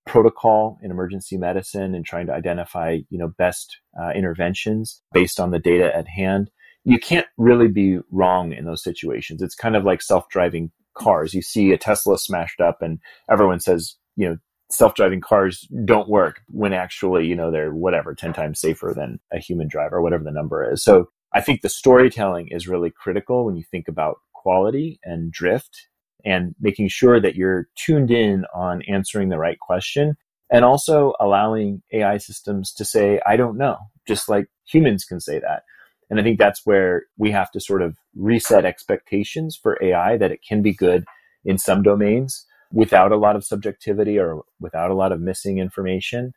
protocol 0.06 0.78
in 0.82 0.90
emergency 0.90 1.36
medicine 1.36 1.94
and 1.94 2.04
trying 2.04 2.26
to 2.26 2.34
identify, 2.34 2.98
you 3.08 3.18
know, 3.18 3.32
best 3.38 3.78
uh, 4.00 4.10
interventions 4.10 5.02
based 5.12 5.40
on 5.40 5.50
the 5.50 5.58
data 5.58 5.94
at 5.96 6.08
hand. 6.08 6.50
You 6.84 6.98
can't 6.98 7.26
really 7.38 7.68
be 7.68 8.00
wrong 8.10 8.52
in 8.52 8.64
those 8.64 8.82
situations. 8.82 9.40
It's 9.40 9.54
kind 9.54 9.76
of 9.76 9.84
like 9.84 10.02
self-driving 10.02 10.72
cars. 10.96 11.32
You 11.32 11.42
see 11.42 11.72
a 11.72 11.78
Tesla 11.78 12.18
smashed 12.18 12.60
up 12.60 12.82
and 12.82 12.98
everyone 13.30 13.60
says, 13.60 13.96
you 14.16 14.28
know, 14.28 14.36
self-driving 14.72 15.20
cars 15.20 15.68
don't 15.84 16.08
work 16.08 16.40
when 16.48 16.72
actually, 16.72 17.26
you 17.26 17.36
know, 17.36 17.50
they're 17.50 17.74
whatever, 17.74 18.14
10 18.14 18.32
times 18.32 18.60
safer 18.60 18.92
than 18.96 19.20
a 19.32 19.38
human 19.38 19.68
driver, 19.68 20.00
whatever 20.00 20.24
the 20.24 20.32
number 20.32 20.70
is. 20.70 20.82
So 20.82 21.08
I 21.34 21.40
think 21.40 21.60
the 21.60 21.68
storytelling 21.68 22.48
is 22.48 22.68
really 22.68 22.90
critical 22.90 23.44
when 23.44 23.56
you 23.56 23.64
think 23.70 23.88
about 23.88 24.16
quality 24.32 24.98
and 25.04 25.30
drift 25.30 25.88
and 26.24 26.54
making 26.60 26.88
sure 26.88 27.20
that 27.20 27.34
you're 27.34 27.68
tuned 27.76 28.10
in 28.10 28.44
on 28.54 28.82
answering 28.82 29.28
the 29.28 29.38
right 29.38 29.58
question 29.58 30.16
and 30.50 30.64
also 30.64 31.14
allowing 31.20 31.82
AI 31.92 32.18
systems 32.18 32.72
to 32.74 32.84
say, 32.84 33.20
I 33.26 33.36
don't 33.36 33.56
know, 33.56 33.78
just 34.06 34.28
like 34.28 34.46
humans 34.64 35.04
can 35.04 35.20
say 35.20 35.38
that. 35.38 35.62
And 36.10 36.20
I 36.20 36.22
think 36.22 36.38
that's 36.38 36.60
where 36.64 37.04
we 37.16 37.30
have 37.30 37.50
to 37.52 37.60
sort 37.60 37.82
of 37.82 37.96
reset 38.14 38.64
expectations 38.64 39.58
for 39.60 39.78
AI 39.82 40.18
that 40.18 40.30
it 40.30 40.40
can 40.46 40.60
be 40.60 40.74
good 40.74 41.04
in 41.44 41.58
some 41.58 41.82
domains 41.82 42.46
without 42.72 43.12
a 43.12 43.16
lot 43.16 43.36
of 43.36 43.44
subjectivity 43.44 44.18
or 44.18 44.42
without 44.60 44.90
a 44.90 44.94
lot 44.94 45.12
of 45.12 45.20
missing 45.20 45.58
information. 45.58 46.32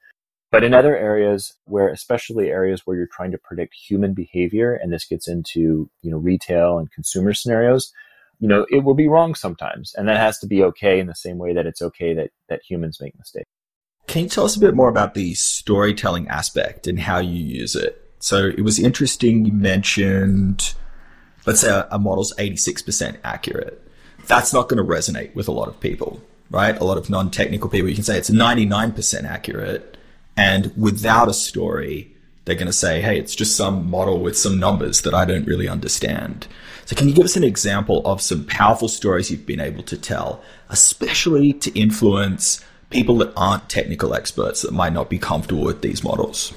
But 0.52 0.64
in 0.64 0.74
other 0.74 0.96
areas 0.96 1.54
where, 1.66 1.90
especially 1.90 2.50
areas 2.50 2.82
where 2.86 2.96
you're 2.96 3.08
trying 3.08 3.32
to 3.32 3.38
predict 3.38 3.74
human 3.74 4.14
behavior, 4.14 4.74
and 4.74 4.94
this 4.94 5.06
gets 5.06 5.28
into, 5.28 5.90
you 6.02 6.12
know, 6.12 6.18
retail 6.18 6.78
and 6.78 6.92
consumer 6.92 7.34
scenarios, 7.34 7.92
you 8.40 8.48
know, 8.48 8.66
it 8.70 8.84
will 8.84 8.94
be 8.94 9.08
wrong 9.08 9.36
sometimes. 9.36 9.94
And 9.96 10.08
that 10.08 10.18
has 10.18 10.40
to 10.40 10.48
be 10.48 10.64
okay 10.64 11.00
in 11.00 11.08
the 11.08 11.16
same 11.16 11.38
way 11.38 11.54
that 11.54 11.66
it's 11.66 11.82
okay 11.82 12.14
that, 12.14 12.32
that 12.50 12.62
humans 12.68 13.00
make 13.02 13.18
mistakes. 13.18 13.50
Can 14.08 14.24
you 14.24 14.30
tell 14.30 14.46
us 14.46 14.56
a 14.56 14.60
bit 14.60 14.76
more 14.76 14.90
about 14.90 15.14
the 15.14 15.34
storytelling 15.34 16.28
aspect 16.28 16.86
and 16.88 17.00
how 17.00 17.20
you 17.20 17.42
use 17.42 17.76
it? 17.76 18.02
So 18.20 18.46
it 18.46 18.62
was 18.62 18.80
interesting 18.80 19.46
you 19.46 19.54
mentioned, 19.54 20.74
let's 21.46 21.62
say 21.62 21.70
a, 21.70 21.88
a 21.92 22.00
model's 22.00 22.34
86% 22.36 23.18
accurate. 23.24 23.85
That's 24.28 24.54
not 24.54 24.70
going 24.70 24.78
to 24.78 24.94
resonate 24.94 25.34
with 25.36 25.48
a 25.48 25.52
lot 25.52 25.68
of 25.68 25.80
people, 25.80 26.22
right? 26.50 26.80
A 26.80 26.84
lot 26.84 26.98
of 26.98 27.10
non 27.10 27.32
technical 27.32 27.70
people, 27.70 27.90
you 27.90 27.96
can 27.96 28.04
say 28.04 28.18
it's 28.18 28.30
99% 28.30 29.24
accurate. 29.24 29.98
And 30.38 30.76
without 30.76 31.30
a 31.30 31.34
story, 31.34 32.12
they're 32.46 32.56
going 32.56 32.68
to 32.68 32.74
say, 32.74 33.02
hey, 33.02 33.18
it's 33.18 33.36
just 33.36 33.56
some 33.56 33.90
model 33.90 34.20
with 34.20 34.38
some 34.38 34.60
numbers 34.60 35.02
that 35.02 35.14
I 35.14 35.26
don't 35.26 35.48
really 35.48 35.68
understand. 35.68 36.48
So, 36.86 36.96
can 36.96 37.08
you 37.08 37.16
give 37.16 37.26
us 37.26 37.36
an 37.36 37.44
example 37.44 38.06
of 38.06 38.22
some 38.22 38.46
powerful 38.46 38.88
stories 38.88 39.32
you've 39.32 39.46
been 39.46 39.60
able 39.60 39.84
to 39.84 39.98
tell, 39.98 40.44
especially 40.70 41.54
to 41.54 41.80
influence 41.80 42.64
people 42.92 43.18
that 43.18 43.34
aren't 43.36 43.70
technical 43.70 44.14
experts 44.14 44.62
that 44.62 44.72
might 44.72 44.94
not 44.94 45.10
be 45.10 45.18
comfortable 45.18 45.64
with 45.64 45.82
these 45.82 46.04
models? 46.04 46.54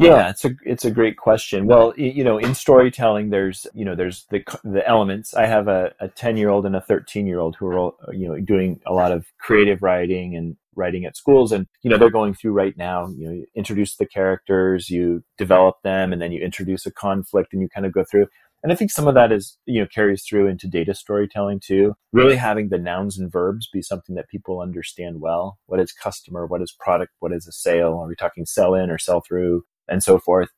Yeah, 0.00 0.30
it's 0.30 0.44
a 0.44 0.50
it's 0.64 0.84
a 0.84 0.92
great 0.92 1.16
question. 1.16 1.66
Well, 1.66 1.92
you 1.96 2.22
know, 2.22 2.38
in 2.38 2.54
storytelling, 2.54 3.30
there's 3.30 3.66
you 3.74 3.84
know 3.84 3.96
there's 3.96 4.26
the 4.30 4.44
the 4.62 4.86
elements. 4.88 5.34
I 5.34 5.46
have 5.46 5.66
a, 5.66 5.92
a 5.98 6.06
ten 6.06 6.36
year 6.36 6.50
old 6.50 6.66
and 6.66 6.76
a 6.76 6.80
thirteen 6.80 7.26
year 7.26 7.40
old 7.40 7.56
who 7.56 7.66
are 7.66 7.92
you 8.14 8.28
know 8.28 8.38
doing 8.38 8.80
a 8.86 8.92
lot 8.92 9.10
of 9.10 9.26
creative 9.40 9.82
writing 9.82 10.36
and 10.36 10.56
writing 10.76 11.04
at 11.04 11.16
schools, 11.16 11.50
and 11.50 11.66
you 11.82 11.90
know 11.90 11.98
they're 11.98 12.10
going 12.10 12.34
through 12.34 12.52
right 12.52 12.76
now. 12.76 13.08
You 13.08 13.26
know, 13.26 13.32
you 13.32 13.46
introduce 13.56 13.96
the 13.96 14.06
characters, 14.06 14.88
you 14.88 15.24
develop 15.36 15.82
them, 15.82 16.12
and 16.12 16.22
then 16.22 16.30
you 16.30 16.40
introduce 16.40 16.86
a 16.86 16.92
conflict, 16.92 17.52
and 17.52 17.60
you 17.60 17.68
kind 17.68 17.84
of 17.84 17.92
go 17.92 18.04
through. 18.08 18.28
And 18.62 18.72
I 18.72 18.76
think 18.76 18.92
some 18.92 19.08
of 19.08 19.14
that 19.14 19.32
is 19.32 19.58
you 19.66 19.80
know 19.80 19.88
carries 19.92 20.22
through 20.24 20.46
into 20.46 20.68
data 20.68 20.94
storytelling 20.94 21.58
too. 21.58 21.94
Really 22.12 22.36
having 22.36 22.68
the 22.68 22.78
nouns 22.78 23.18
and 23.18 23.32
verbs 23.32 23.68
be 23.72 23.82
something 23.82 24.14
that 24.14 24.28
people 24.28 24.60
understand 24.60 25.20
well. 25.20 25.58
What 25.66 25.80
is 25.80 25.92
customer? 25.92 26.46
What 26.46 26.62
is 26.62 26.70
product? 26.78 27.14
What 27.18 27.32
is 27.32 27.48
a 27.48 27.52
sale? 27.52 27.98
Are 28.00 28.06
we 28.06 28.14
talking 28.14 28.46
sell 28.46 28.74
in 28.74 28.90
or 28.90 28.98
sell 28.98 29.22
through? 29.26 29.64
And 29.88 30.02
so 30.02 30.18
forth 30.18 30.50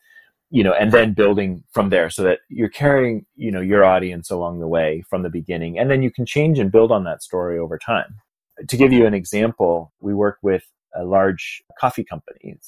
you 0.51 0.65
know 0.65 0.73
and 0.73 0.93
then 0.93 1.15
building 1.15 1.63
from 1.73 1.89
there 1.89 2.11
so 2.11 2.23
that 2.23 2.41
you're 2.49 2.69
carrying 2.69 3.25
you 3.37 3.51
know 3.51 3.61
your 3.61 3.85
audience 3.85 4.31
along 4.31 4.61
the 4.61 4.69
way 4.69 5.03
from 5.09 5.23
the 5.23 5.31
beginning. 5.31 5.79
And 5.79 5.91
then 5.91 6.03
you 6.03 6.11
can 6.11 6.27
change 6.27 6.59
and 6.59 6.71
build 6.71 6.93
on 6.93 7.05
that 7.05 7.23
story 7.23 7.59
over 7.59 7.79
time. 7.79 8.17
To 8.69 8.77
give 8.77 8.93
you 8.93 9.07
an 9.07 9.15
example 9.15 9.93
we 10.01 10.13
work 10.13 10.39
with 10.43 10.65
a 10.95 11.05
large 11.05 11.63
coffee 11.79 12.05
company. 12.05 12.59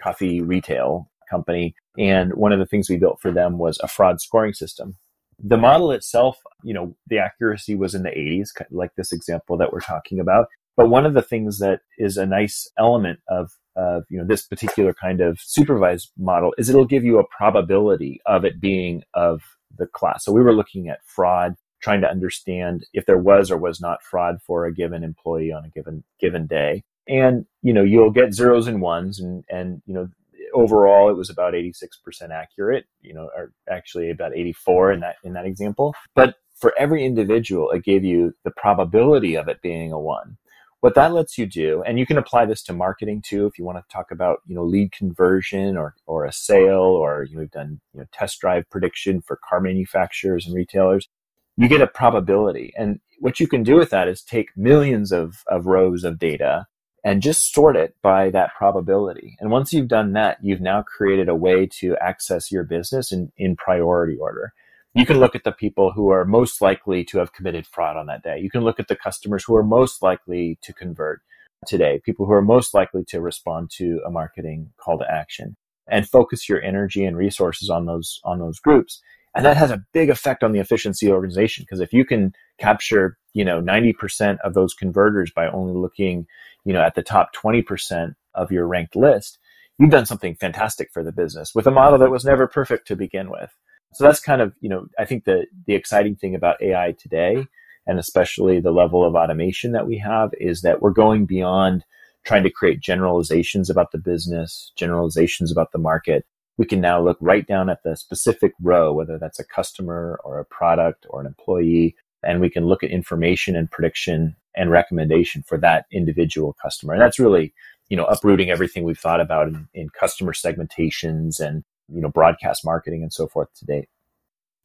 Coffee 0.00 0.40
retail 0.40 1.10
company. 1.30 1.74
And 1.98 2.32
one 2.34 2.52
of 2.52 2.58
the 2.58 2.66
things 2.66 2.88
we 2.88 2.96
built 2.96 3.20
for 3.20 3.30
them 3.30 3.58
was 3.58 3.78
a 3.82 3.88
fraud 3.88 4.20
scoring 4.20 4.54
system. 4.54 4.96
The 5.38 5.56
model 5.56 5.90
itself 5.90 6.38
you 6.62 6.72
know 6.72 6.96
the 7.08 7.18
accuracy 7.18 7.74
was 7.74 7.94
in 7.94 8.04
the 8.04 8.10
80s 8.10 8.50
like 8.70 8.94
this 8.96 9.12
example 9.12 9.56
that 9.58 9.72
we're 9.72 9.80
talking 9.80 10.20
about. 10.20 10.46
But 10.76 10.88
one 10.88 11.04
of 11.04 11.14
the 11.14 11.22
things 11.22 11.58
that 11.58 11.80
is 11.98 12.16
a 12.16 12.24
nice 12.24 12.70
element 12.78 13.18
of 13.28 13.50
of 13.76 14.04
you 14.08 14.18
know 14.18 14.26
this 14.26 14.42
particular 14.42 14.94
kind 14.94 15.20
of 15.20 15.38
supervised 15.40 16.10
model 16.18 16.54
is 16.58 16.68
it'll 16.68 16.84
give 16.84 17.04
you 17.04 17.18
a 17.18 17.26
probability 17.26 18.20
of 18.26 18.44
it 18.44 18.60
being 18.60 19.02
of 19.14 19.42
the 19.78 19.86
class. 19.86 20.24
So 20.24 20.32
we 20.32 20.42
were 20.42 20.54
looking 20.54 20.88
at 20.88 21.04
fraud, 21.06 21.54
trying 21.80 22.00
to 22.02 22.10
understand 22.10 22.84
if 22.92 23.06
there 23.06 23.18
was 23.18 23.50
or 23.50 23.56
was 23.56 23.80
not 23.80 24.02
fraud 24.02 24.38
for 24.46 24.66
a 24.66 24.74
given 24.74 25.02
employee 25.02 25.52
on 25.52 25.64
a 25.64 25.70
given 25.70 26.04
given 26.20 26.46
day. 26.46 26.84
And 27.08 27.46
you 27.62 27.72
know 27.72 27.82
you'll 27.82 28.10
get 28.10 28.34
zeros 28.34 28.66
and 28.66 28.80
ones, 28.80 29.20
and 29.20 29.44
and 29.48 29.82
you 29.86 29.94
know 29.94 30.08
overall 30.54 31.08
it 31.08 31.16
was 31.16 31.30
about 31.30 31.54
86% 31.54 31.88
accurate. 32.30 32.84
You 33.00 33.14
know, 33.14 33.30
or 33.36 33.52
actually 33.70 34.10
about 34.10 34.36
84 34.36 34.92
in 34.92 35.00
that 35.00 35.16
in 35.24 35.32
that 35.32 35.46
example. 35.46 35.94
But 36.14 36.36
for 36.54 36.72
every 36.78 37.04
individual, 37.04 37.70
it 37.70 37.82
gave 37.82 38.04
you 38.04 38.34
the 38.44 38.52
probability 38.52 39.34
of 39.34 39.48
it 39.48 39.60
being 39.62 39.90
a 39.92 39.98
one 39.98 40.36
what 40.82 40.96
that 40.96 41.12
lets 41.12 41.38
you 41.38 41.46
do, 41.46 41.80
and 41.86 41.96
you 41.96 42.04
can 42.04 42.18
apply 42.18 42.44
this 42.44 42.60
to 42.64 42.72
marketing 42.72 43.22
too, 43.24 43.46
if 43.46 43.56
you 43.56 43.64
want 43.64 43.78
to 43.78 43.84
talk 43.88 44.10
about, 44.10 44.40
you 44.48 44.54
know, 44.56 44.64
lead 44.64 44.90
conversion 44.90 45.76
or, 45.76 45.94
or 46.06 46.24
a 46.24 46.32
sale, 46.32 46.80
or 46.80 47.22
you 47.22 47.36
know, 47.36 47.42
we've 47.42 47.52
done, 47.52 47.80
you 47.94 48.00
know, 48.00 48.06
test 48.12 48.40
drive 48.40 48.68
prediction 48.68 49.22
for 49.22 49.38
car 49.48 49.60
manufacturers 49.60 50.44
and 50.44 50.56
retailers. 50.56 51.08
You 51.56 51.68
get 51.68 51.82
a 51.82 51.86
probability. 51.86 52.72
And 52.76 52.98
what 53.20 53.38
you 53.38 53.46
can 53.46 53.62
do 53.62 53.76
with 53.76 53.90
that 53.90 54.08
is 54.08 54.22
take 54.22 54.48
millions 54.56 55.12
of, 55.12 55.44
of 55.46 55.66
rows 55.66 56.02
of 56.02 56.18
data 56.18 56.66
and 57.04 57.22
just 57.22 57.54
sort 57.54 57.76
it 57.76 57.94
by 58.02 58.30
that 58.30 58.50
probability. 58.58 59.36
And 59.38 59.52
once 59.52 59.72
you've 59.72 59.86
done 59.86 60.14
that, 60.14 60.38
you've 60.42 60.60
now 60.60 60.82
created 60.82 61.28
a 61.28 61.36
way 61.36 61.68
to 61.78 61.96
access 61.98 62.50
your 62.50 62.64
business 62.64 63.12
in, 63.12 63.30
in 63.36 63.54
priority 63.54 64.16
order 64.16 64.52
you 64.94 65.06
can 65.06 65.18
look 65.18 65.34
at 65.34 65.44
the 65.44 65.52
people 65.52 65.92
who 65.92 66.10
are 66.10 66.24
most 66.24 66.60
likely 66.60 67.04
to 67.04 67.18
have 67.18 67.32
committed 67.32 67.66
fraud 67.66 67.96
on 67.96 68.06
that 68.06 68.22
day. 68.22 68.38
You 68.38 68.50
can 68.50 68.62
look 68.62 68.78
at 68.78 68.88
the 68.88 68.96
customers 68.96 69.44
who 69.44 69.56
are 69.56 69.62
most 69.62 70.02
likely 70.02 70.58
to 70.62 70.72
convert 70.72 71.22
today, 71.66 72.00
people 72.04 72.26
who 72.26 72.32
are 72.32 72.42
most 72.42 72.74
likely 72.74 73.04
to 73.08 73.20
respond 73.20 73.70
to 73.78 74.00
a 74.06 74.10
marketing 74.10 74.72
call 74.78 74.98
to 74.98 75.10
action 75.10 75.56
and 75.88 76.08
focus 76.08 76.48
your 76.48 76.62
energy 76.62 77.04
and 77.04 77.16
resources 77.16 77.70
on 77.70 77.86
those 77.86 78.20
on 78.24 78.38
those 78.38 78.60
groups. 78.60 79.00
And 79.34 79.46
that 79.46 79.56
has 79.56 79.70
a 79.70 79.82
big 79.94 80.10
effect 80.10 80.44
on 80.44 80.52
the 80.52 80.60
efficiency 80.60 81.06
of 81.06 81.10
the 81.10 81.14
organization 81.14 81.64
because 81.64 81.80
if 81.80 81.92
you 81.94 82.04
can 82.04 82.34
capture, 82.58 83.16
you 83.32 83.46
know, 83.46 83.62
90% 83.62 84.38
of 84.44 84.52
those 84.52 84.74
converters 84.74 85.30
by 85.34 85.48
only 85.48 85.72
looking, 85.72 86.26
you 86.66 86.74
know, 86.74 86.82
at 86.82 86.94
the 86.94 87.02
top 87.02 87.34
20% 87.34 88.14
of 88.34 88.52
your 88.52 88.66
ranked 88.66 88.94
list, 88.94 89.38
you've 89.78 89.90
done 89.90 90.04
something 90.04 90.34
fantastic 90.34 90.90
for 90.92 91.02
the 91.02 91.12
business 91.12 91.54
with 91.54 91.66
a 91.66 91.70
model 91.70 91.98
that 91.98 92.10
was 92.10 92.26
never 92.26 92.46
perfect 92.46 92.86
to 92.88 92.96
begin 92.96 93.30
with. 93.30 93.56
So 93.94 94.04
that's 94.04 94.20
kind 94.20 94.40
of, 94.40 94.54
you 94.60 94.68
know, 94.68 94.86
I 94.98 95.04
think 95.04 95.24
the, 95.24 95.46
the 95.66 95.74
exciting 95.74 96.16
thing 96.16 96.34
about 96.34 96.62
AI 96.62 96.92
today, 96.92 97.46
and 97.86 97.98
especially 97.98 98.60
the 98.60 98.70
level 98.70 99.04
of 99.04 99.14
automation 99.14 99.72
that 99.72 99.86
we 99.86 99.98
have, 99.98 100.30
is 100.40 100.62
that 100.62 100.80
we're 100.80 100.90
going 100.90 101.26
beyond 101.26 101.84
trying 102.24 102.44
to 102.44 102.50
create 102.50 102.80
generalizations 102.80 103.68
about 103.68 103.92
the 103.92 103.98
business, 103.98 104.72
generalizations 104.76 105.50
about 105.50 105.72
the 105.72 105.78
market. 105.78 106.24
We 106.56 106.66
can 106.66 106.80
now 106.80 107.02
look 107.02 107.18
right 107.20 107.46
down 107.46 107.68
at 107.68 107.82
the 107.82 107.96
specific 107.96 108.52
row, 108.60 108.92
whether 108.92 109.18
that's 109.18 109.40
a 109.40 109.44
customer 109.44 110.20
or 110.24 110.38
a 110.38 110.44
product 110.44 111.06
or 111.10 111.20
an 111.20 111.26
employee, 111.26 111.96
and 112.22 112.40
we 112.40 112.50
can 112.50 112.66
look 112.66 112.84
at 112.84 112.90
information 112.90 113.56
and 113.56 113.70
prediction 113.70 114.36
and 114.54 114.70
recommendation 114.70 115.42
for 115.42 115.58
that 115.58 115.86
individual 115.90 116.54
customer. 116.62 116.92
And 116.92 117.02
that's 117.02 117.18
really, 117.18 117.52
you 117.88 117.96
know, 117.96 118.04
uprooting 118.04 118.50
everything 118.50 118.84
we've 118.84 118.98
thought 118.98 119.20
about 119.20 119.48
in, 119.48 119.68
in 119.74 119.88
customer 119.88 120.32
segmentations 120.32 121.40
and 121.40 121.64
you 121.92 122.00
know, 122.00 122.08
broadcast 122.08 122.64
marketing 122.64 123.02
and 123.02 123.12
so 123.12 123.26
forth 123.26 123.48
to 123.54 123.64
date. 123.64 123.88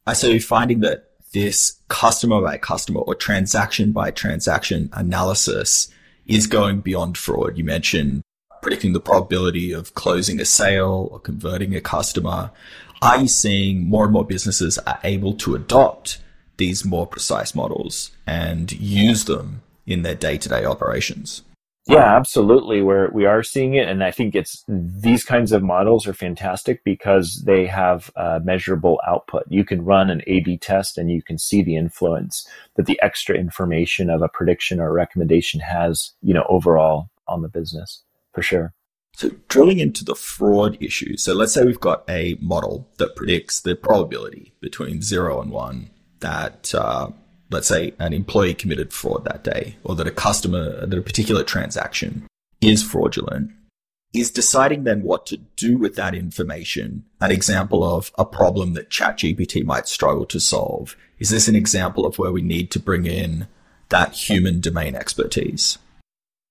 I 0.06 0.12
so 0.14 0.28
you're 0.28 0.40
finding 0.40 0.80
that 0.80 1.10
this 1.32 1.80
customer 1.88 2.40
by 2.40 2.56
customer 2.56 3.00
or 3.00 3.14
transaction 3.14 3.92
by 3.92 4.10
transaction 4.10 4.88
analysis 4.92 5.88
is 6.26 6.46
going 6.46 6.80
beyond 6.80 7.18
fraud. 7.18 7.58
You 7.58 7.64
mentioned 7.64 8.22
predicting 8.62 8.92
the 8.92 9.00
probability 9.00 9.72
of 9.72 9.94
closing 9.94 10.40
a 10.40 10.44
sale 10.44 11.08
or 11.10 11.20
converting 11.20 11.74
a 11.74 11.80
customer. 11.80 12.50
Are 13.00 13.18
you 13.18 13.28
seeing 13.28 13.88
more 13.88 14.04
and 14.04 14.12
more 14.12 14.24
businesses 14.24 14.78
are 14.78 14.98
able 15.04 15.34
to 15.34 15.54
adopt 15.54 16.18
these 16.56 16.84
more 16.84 17.06
precise 17.06 17.54
models 17.54 18.10
and 18.26 18.72
use 18.72 19.26
them 19.26 19.62
in 19.86 20.02
their 20.02 20.14
day 20.14 20.38
to 20.38 20.48
day 20.48 20.64
operations? 20.64 21.42
Yeah, 21.88 22.16
absolutely. 22.16 22.82
Where 22.82 23.10
we 23.12 23.24
are 23.24 23.42
seeing 23.42 23.74
it, 23.74 23.88
and 23.88 24.04
I 24.04 24.10
think 24.10 24.34
it's 24.34 24.62
these 24.68 25.24
kinds 25.24 25.52
of 25.52 25.62
models 25.62 26.06
are 26.06 26.12
fantastic 26.12 26.84
because 26.84 27.42
they 27.46 27.66
have 27.66 28.10
uh, 28.14 28.40
measurable 28.44 29.00
output. 29.06 29.44
You 29.48 29.64
can 29.64 29.84
run 29.84 30.10
an 30.10 30.20
A/B 30.26 30.58
test, 30.58 30.98
and 30.98 31.10
you 31.10 31.22
can 31.22 31.38
see 31.38 31.62
the 31.62 31.76
influence 31.76 32.46
that 32.76 32.84
the 32.84 33.00
extra 33.02 33.36
information 33.36 34.10
of 34.10 34.20
a 34.20 34.28
prediction 34.28 34.80
or 34.80 34.88
a 34.88 34.92
recommendation 34.92 35.60
has, 35.60 36.12
you 36.22 36.34
know, 36.34 36.44
overall 36.48 37.08
on 37.26 37.40
the 37.40 37.48
business 37.48 38.02
for 38.34 38.42
sure. 38.42 38.74
So 39.14 39.30
drilling 39.48 39.80
into 39.80 40.04
the 40.04 40.14
fraud 40.14 40.76
issue. 40.80 41.16
So 41.16 41.32
let's 41.32 41.52
say 41.52 41.64
we've 41.64 41.80
got 41.80 42.04
a 42.08 42.36
model 42.40 42.88
that 42.98 43.16
predicts 43.16 43.60
the 43.60 43.74
probability 43.74 44.52
between 44.60 45.02
zero 45.02 45.40
and 45.40 45.50
one 45.50 45.90
that 46.20 46.72
uh, 46.74 47.10
let's 47.50 47.68
say 47.68 47.94
an 47.98 48.12
employee 48.12 48.54
committed 48.54 48.92
fraud 48.92 49.24
that 49.24 49.44
day 49.44 49.76
or 49.84 49.94
that 49.96 50.06
a 50.06 50.12
customer, 50.12 50.86
that 50.86 50.98
a 50.98 51.02
particular 51.02 51.42
transaction 51.42 52.26
is 52.60 52.82
fraudulent, 52.82 53.50
is 54.12 54.30
deciding 54.30 54.84
then 54.84 55.02
what 55.02 55.26
to 55.26 55.36
do 55.56 55.76
with 55.76 55.94
that 55.96 56.14
information 56.14 57.04
an 57.20 57.30
example 57.30 57.84
of 57.84 58.10
a 58.18 58.24
problem 58.24 58.74
that 58.74 58.90
ChatGPT 58.90 59.64
might 59.64 59.88
struggle 59.88 60.24
to 60.26 60.40
solve? 60.40 60.96
Is 61.18 61.30
this 61.30 61.48
an 61.48 61.56
example 61.56 62.06
of 62.06 62.18
where 62.18 62.32
we 62.32 62.42
need 62.42 62.70
to 62.72 62.80
bring 62.80 63.06
in 63.06 63.48
that 63.90 64.12
human 64.12 64.60
domain 64.60 64.94
expertise? 64.94 65.78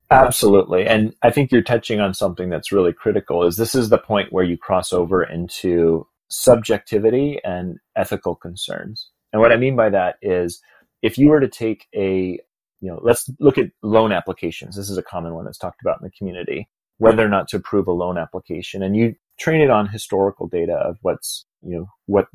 Absolutely. 0.10 0.88
And 0.88 1.14
I 1.22 1.32
think 1.32 1.52
you're 1.52 1.62
touching 1.62 2.00
on 2.00 2.14
something 2.14 2.50
that's 2.50 2.72
really 2.72 2.94
critical 2.94 3.44
is 3.46 3.58
this 3.58 3.76
is 3.76 3.90
the 3.90 3.98
point 3.98 4.32
where 4.32 4.44
you 4.44 4.58
cross 4.58 4.94
over 4.94 5.24
into 5.24 6.08
subjectivity 6.30 7.40
and 7.44 7.78
ethical 7.96 8.36
concerns. 8.36 9.10
And 9.34 9.42
what 9.42 9.52
I 9.52 9.58
mean 9.58 9.76
by 9.76 9.90
that 9.90 10.16
is 10.22 10.62
if 11.02 11.18
you 11.18 11.30
were 11.30 11.40
to 11.40 11.48
take 11.48 11.88
a, 11.96 12.40
you 12.80 12.92
know, 12.92 13.00
let's 13.04 13.30
look 13.40 13.58
at 13.58 13.72
loan 13.82 14.12
applications. 14.12 14.76
This 14.76 14.90
is 14.90 14.98
a 14.98 15.04
common 15.04 15.34
one 15.34 15.46
that's 15.46 15.58
talked 15.58 15.82
about 15.82 16.00
in 16.02 16.06
the 16.06 16.12
community, 16.12 16.68
whether 16.98 17.26
or 17.26 17.30
not 17.30 17.48
to 17.50 17.58
approve 17.58 17.88
a 17.88 17.92
loan 17.92 18.18
application. 18.18 18.84
And 18.84 18.96
you 18.96 19.16
train 19.40 19.62
it 19.62 19.70
on 19.70 19.88
historical 19.88 20.48
data 20.48 20.74
of 20.74 20.98
what's, 21.02 21.46
you 21.62 21.76
know, 21.76 21.88
what 22.06 22.28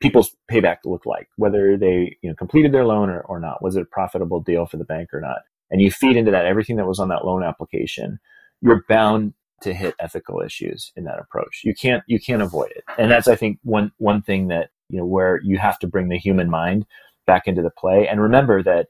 people's 0.00 0.30
payback 0.50 0.78
look 0.84 1.04
like, 1.06 1.28
whether 1.36 1.76
they, 1.76 2.16
you 2.22 2.30
know, 2.30 2.34
completed 2.36 2.72
their 2.72 2.86
loan 2.86 3.10
or, 3.10 3.20
or 3.22 3.40
not. 3.40 3.62
Was 3.62 3.76
it 3.76 3.82
a 3.82 3.86
profitable 3.86 4.40
deal 4.40 4.66
for 4.66 4.76
the 4.76 4.84
bank 4.84 5.12
or 5.12 5.20
not? 5.20 5.38
And 5.70 5.80
you 5.80 5.90
feed 5.90 6.16
into 6.16 6.30
that 6.30 6.46
everything 6.46 6.76
that 6.76 6.86
was 6.86 7.00
on 7.00 7.08
that 7.08 7.24
loan 7.24 7.42
application. 7.42 8.18
You're 8.60 8.84
bound 8.88 9.34
to 9.62 9.74
hit 9.74 9.94
ethical 9.98 10.40
issues 10.40 10.92
in 10.96 11.04
that 11.04 11.18
approach. 11.18 11.62
You 11.64 11.74
can't 11.74 12.04
you 12.06 12.20
can't 12.20 12.42
avoid 12.42 12.70
it. 12.70 12.84
And 12.96 13.10
that's 13.10 13.28
I 13.28 13.34
think 13.34 13.58
one 13.62 13.90
one 13.98 14.22
thing 14.22 14.48
that, 14.48 14.70
you 14.88 14.98
know, 14.98 15.06
where 15.06 15.40
you 15.42 15.58
have 15.58 15.78
to 15.80 15.86
bring 15.86 16.08
the 16.08 16.18
human 16.18 16.48
mind 16.48 16.86
back 17.28 17.46
into 17.46 17.62
the 17.62 17.70
play. 17.70 18.08
And 18.08 18.20
remember 18.20 18.64
that 18.64 18.88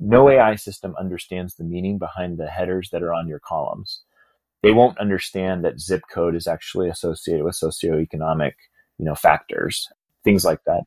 no 0.00 0.30
AI 0.30 0.56
system 0.56 0.94
understands 0.98 1.56
the 1.56 1.64
meaning 1.64 1.98
behind 1.98 2.38
the 2.38 2.46
headers 2.46 2.88
that 2.92 3.02
are 3.02 3.12
on 3.12 3.28
your 3.28 3.40
columns. 3.40 4.00
They 4.62 4.72
won't 4.72 4.98
understand 4.98 5.64
that 5.64 5.80
zip 5.80 6.02
code 6.10 6.34
is 6.34 6.46
actually 6.46 6.88
associated 6.88 7.44
with 7.44 7.60
socioeconomic, 7.60 8.52
you 8.96 9.04
know, 9.04 9.14
factors, 9.14 9.88
things 10.24 10.44
like 10.44 10.60
that. 10.64 10.84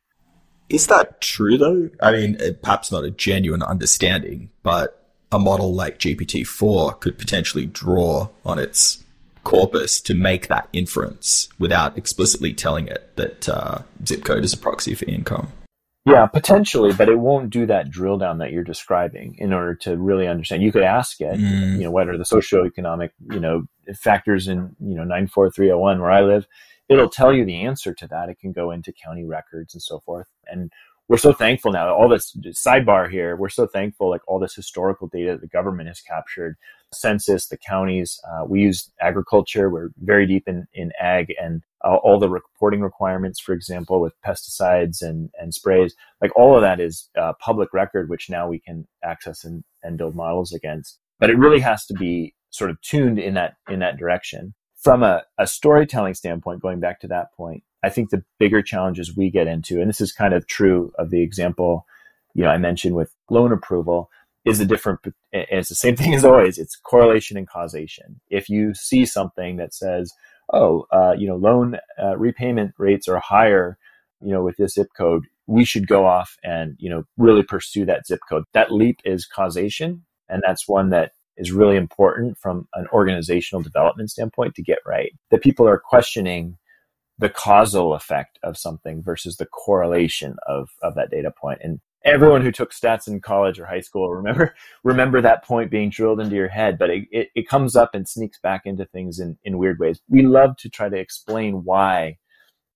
Is 0.68 0.88
that 0.88 1.20
true 1.20 1.56
though? 1.56 1.90
I 2.02 2.10
mean, 2.12 2.38
perhaps 2.62 2.90
not 2.90 3.04
a 3.04 3.10
genuine 3.10 3.62
understanding, 3.62 4.50
but 4.64 5.06
a 5.30 5.38
model 5.38 5.74
like 5.74 5.98
GPT-4 5.98 6.98
could 7.00 7.18
potentially 7.18 7.66
draw 7.66 8.28
on 8.44 8.58
its 8.58 9.04
corpus 9.44 10.00
to 10.00 10.14
make 10.14 10.48
that 10.48 10.68
inference 10.72 11.48
without 11.58 11.96
explicitly 11.96 12.52
telling 12.52 12.88
it 12.88 13.14
that 13.16 13.48
uh, 13.48 13.78
zip 14.04 14.24
code 14.24 14.44
is 14.44 14.52
a 14.52 14.58
proxy 14.58 14.94
for 14.94 15.04
income. 15.04 15.52
Yeah, 16.06 16.26
potentially, 16.26 16.92
but 16.92 17.08
it 17.08 17.18
won't 17.18 17.50
do 17.50 17.66
that 17.66 17.90
drill 17.90 18.16
down 18.16 18.38
that 18.38 18.52
you're 18.52 18.62
describing 18.62 19.34
in 19.40 19.52
order 19.52 19.74
to 19.74 19.96
really 19.96 20.28
understand. 20.28 20.62
You 20.62 20.70
could 20.70 20.84
ask 20.84 21.20
it, 21.20 21.36
mm. 21.36 21.78
you 21.78 21.82
know, 21.82 21.90
what 21.90 22.08
are 22.08 22.16
the 22.16 22.22
socioeconomic, 22.22 23.10
you 23.32 23.40
know, 23.40 23.66
factors 23.92 24.46
in, 24.46 24.76
you 24.78 24.94
know, 24.94 25.02
94301 25.02 26.00
where 26.00 26.12
I 26.12 26.22
live. 26.22 26.46
It'll 26.88 27.08
tell 27.08 27.32
you 27.32 27.44
the 27.44 27.62
answer 27.62 27.92
to 27.92 28.06
that. 28.06 28.28
It 28.28 28.38
can 28.38 28.52
go 28.52 28.70
into 28.70 28.92
county 28.92 29.24
records 29.24 29.74
and 29.74 29.82
so 29.82 29.98
forth. 29.98 30.28
And 30.46 30.70
we're 31.08 31.16
so 31.16 31.32
thankful 31.32 31.72
now. 31.72 31.92
All 31.92 32.08
this 32.08 32.36
sidebar 32.50 33.10
here, 33.10 33.34
we're 33.34 33.48
so 33.48 33.66
thankful, 33.66 34.08
like 34.08 34.22
all 34.28 34.38
this 34.38 34.54
historical 34.54 35.08
data 35.08 35.32
that 35.32 35.40
the 35.40 35.48
government 35.48 35.88
has 35.88 36.00
captured, 36.00 36.56
census, 36.92 37.48
the 37.48 37.58
counties. 37.58 38.20
Uh, 38.28 38.44
we 38.44 38.60
use 38.60 38.92
agriculture. 39.00 39.70
We're 39.70 39.90
very 39.98 40.26
deep 40.26 40.46
in, 40.46 40.68
in 40.72 40.92
ag 41.00 41.34
and 41.40 41.62
uh, 41.86 41.96
all 41.96 42.18
the 42.18 42.28
reporting 42.28 42.80
requirements, 42.80 43.38
for 43.38 43.52
example, 43.52 44.00
with 44.00 44.12
pesticides 44.26 45.02
and, 45.02 45.30
and 45.40 45.54
sprays, 45.54 45.94
like 46.20 46.36
all 46.36 46.56
of 46.56 46.62
that 46.62 46.80
is 46.80 47.08
uh, 47.16 47.32
public 47.38 47.72
record, 47.72 48.08
which 48.08 48.28
now 48.28 48.48
we 48.48 48.58
can 48.58 48.86
access 49.04 49.44
and, 49.44 49.62
and 49.82 49.96
build 49.96 50.14
models 50.14 50.52
against. 50.52 50.98
But 51.20 51.30
it 51.30 51.38
really 51.38 51.60
has 51.60 51.86
to 51.86 51.94
be 51.94 52.34
sort 52.50 52.70
of 52.70 52.80
tuned 52.82 53.18
in 53.18 53.34
that 53.34 53.54
in 53.68 53.78
that 53.80 53.98
direction. 53.98 54.54
From 54.82 55.02
a, 55.02 55.22
a 55.38 55.46
storytelling 55.46 56.14
standpoint, 56.14 56.60
going 56.60 56.80
back 56.80 57.00
to 57.00 57.08
that 57.08 57.32
point, 57.36 57.62
I 57.82 57.88
think 57.88 58.10
the 58.10 58.24
bigger 58.38 58.62
challenges 58.62 59.16
we 59.16 59.30
get 59.30 59.46
into, 59.46 59.80
and 59.80 59.88
this 59.88 60.00
is 60.00 60.12
kind 60.12 60.34
of 60.34 60.46
true 60.46 60.92
of 60.98 61.10
the 61.10 61.22
example, 61.22 61.86
you 62.34 62.44
know, 62.44 62.50
I 62.50 62.58
mentioned 62.58 62.94
with 62.94 63.12
loan 63.30 63.52
approval, 63.52 64.10
is 64.44 64.60
a 64.60 64.64
different, 64.64 65.00
it's 65.32 65.68
the 65.68 65.74
same 65.74 65.96
thing 66.00 66.14
as 66.14 66.24
always. 66.24 66.58
It's 66.58 66.76
correlation 66.76 67.36
and 67.36 67.48
causation. 67.48 68.20
If 68.30 68.48
you 68.48 68.74
see 68.74 69.06
something 69.06 69.56
that 69.56 69.74
says, 69.74 70.12
oh, 70.52 70.86
uh, 70.92 71.14
you 71.18 71.26
know, 71.26 71.36
loan 71.36 71.76
uh, 72.02 72.16
repayment 72.16 72.74
rates 72.78 73.08
are 73.08 73.18
higher, 73.18 73.78
you 74.20 74.32
know, 74.32 74.42
with 74.42 74.56
this 74.56 74.74
zip 74.74 74.88
code, 74.96 75.24
we 75.46 75.64
should 75.64 75.86
go 75.86 76.06
off 76.06 76.36
and, 76.42 76.76
you 76.78 76.90
know, 76.90 77.04
really 77.16 77.42
pursue 77.42 77.84
that 77.86 78.06
zip 78.06 78.20
code. 78.28 78.44
That 78.52 78.72
leap 78.72 79.00
is 79.04 79.26
causation. 79.26 80.04
And 80.28 80.42
that's 80.44 80.66
one 80.66 80.90
that 80.90 81.12
is 81.36 81.52
really 81.52 81.76
important 81.76 82.38
from 82.38 82.66
an 82.74 82.86
organizational 82.92 83.62
development 83.62 84.10
standpoint 84.10 84.54
to 84.54 84.62
get 84.62 84.78
right. 84.86 85.12
That 85.30 85.42
people 85.42 85.68
are 85.68 85.78
questioning 85.78 86.58
the 87.18 87.28
causal 87.28 87.94
effect 87.94 88.38
of 88.42 88.58
something 88.58 89.02
versus 89.02 89.36
the 89.36 89.46
correlation 89.46 90.36
of, 90.46 90.70
of 90.82 90.94
that 90.96 91.10
data 91.10 91.30
point. 91.30 91.60
And, 91.62 91.80
everyone 92.06 92.40
who 92.40 92.52
took 92.52 92.72
stats 92.72 93.08
in 93.08 93.20
college 93.20 93.58
or 93.58 93.66
high 93.66 93.80
school 93.80 94.10
remember 94.14 94.54
remember 94.84 95.20
that 95.20 95.44
point 95.44 95.70
being 95.70 95.90
drilled 95.90 96.20
into 96.20 96.36
your 96.36 96.48
head 96.48 96.78
but 96.78 96.88
it, 96.88 97.04
it, 97.10 97.28
it, 97.34 97.48
comes 97.48 97.74
up 97.74 97.94
and 97.94 98.08
sneaks 98.08 98.38
back 98.38 98.62
into 98.64 98.86
things 98.86 99.18
in, 99.18 99.36
in 99.44 99.58
weird 99.58 99.78
ways. 99.78 100.00
We 100.08 100.22
love 100.22 100.56
to 100.58 100.70
try 100.70 100.88
to 100.88 100.96
explain 100.96 101.64
why 101.64 102.18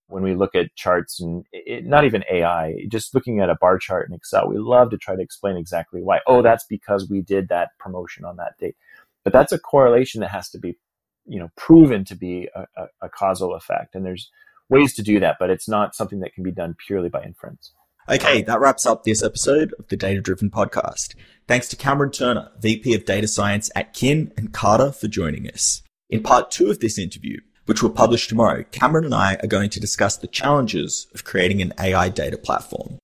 when 0.09 0.25
we 0.25 0.35
look 0.35 0.57
at 0.57 0.75
charts 0.75 1.21
and 1.21 1.47
it, 1.53 1.87
not 1.87 2.05
even 2.05 2.25
ai 2.31 2.75
just 2.89 3.15
looking 3.15 3.41
at 3.41 3.49
a 3.49 3.57
bar 3.61 3.79
chart 3.79 4.09
in 4.09 4.15
excel 4.15 4.49
we 4.49 4.59
love 4.59 4.91
to 4.91 4.99
try 4.99 5.15
to 5.15 5.23
explain 5.23 5.57
exactly 5.57 6.03
why. 6.03 6.19
Oh 6.27 6.43
that's 6.43 6.65
because 6.69 7.09
we 7.09 7.23
did 7.23 7.49
that 7.49 7.71
promotion 7.79 8.25
on 8.25 8.37
that 8.37 8.59
date. 8.59 8.77
But 9.23 9.33
that's 9.33 9.53
a 9.53 9.59
correlation 9.59 10.21
that 10.23 10.31
has 10.31 10.51
to 10.51 10.59
be 10.59 10.77
you 11.25 11.39
know 11.39 11.51
proven 11.57 12.05
to 12.07 12.17
be 12.17 12.49
a, 12.55 12.67
a, 12.77 12.87
a 13.03 13.09
causal 13.09 13.55
effect 13.55 13.95
and 13.95 14.05
there's 14.05 14.31
ways 14.69 14.95
to 14.95 15.03
do 15.03 15.21
that 15.21 15.37
but 15.39 15.51
it's 15.51 15.69
not 15.69 15.95
something 15.95 16.21
that 16.21 16.33
can 16.35 16.43
be 16.43 16.53
done 16.53 16.75
purely 16.87 17.09
by 17.09 17.23
inference 17.23 17.73
Okay, 18.11 18.43
that 18.43 18.59
wraps 18.59 18.87
up 18.87 19.05
this 19.05 19.23
episode 19.23 19.73
of 19.79 19.87
the 19.87 19.97
Data 19.97 20.21
Driven 20.21 20.51
Podcast. 20.51 21.15
Thanks 21.47 21.69
to 21.69 21.77
Cameron 21.77 22.11
Turner, 22.11 22.51
VP 22.59 22.93
of 22.95 23.05
Data 23.05 23.29
Science 23.29 23.71
at 23.77 23.95
Kin 23.95 24.33
and 24.37 24.53
Carta 24.53 24.91
for 24.91 25.07
joining 25.07 25.47
us. 25.47 25.83
In 26.09 26.21
part 26.21 26.51
two 26.51 26.73
of 26.73 26.81
this 26.81 26.99
interview, 26.99 27.39
which 27.67 27.85
will 27.85 27.91
publish 27.91 28.27
tomorrow, 28.27 28.65
Cameron 28.73 29.05
and 29.05 29.15
I 29.15 29.37
are 29.37 29.47
going 29.47 29.71
to 29.71 29.79
discuss 29.79 30.17
the 30.17 30.27
challenges 30.27 31.07
of 31.15 31.23
creating 31.23 31.63
an 31.63 31.73
AI 31.79 32.09
data 32.09 32.37
platform. 32.37 32.99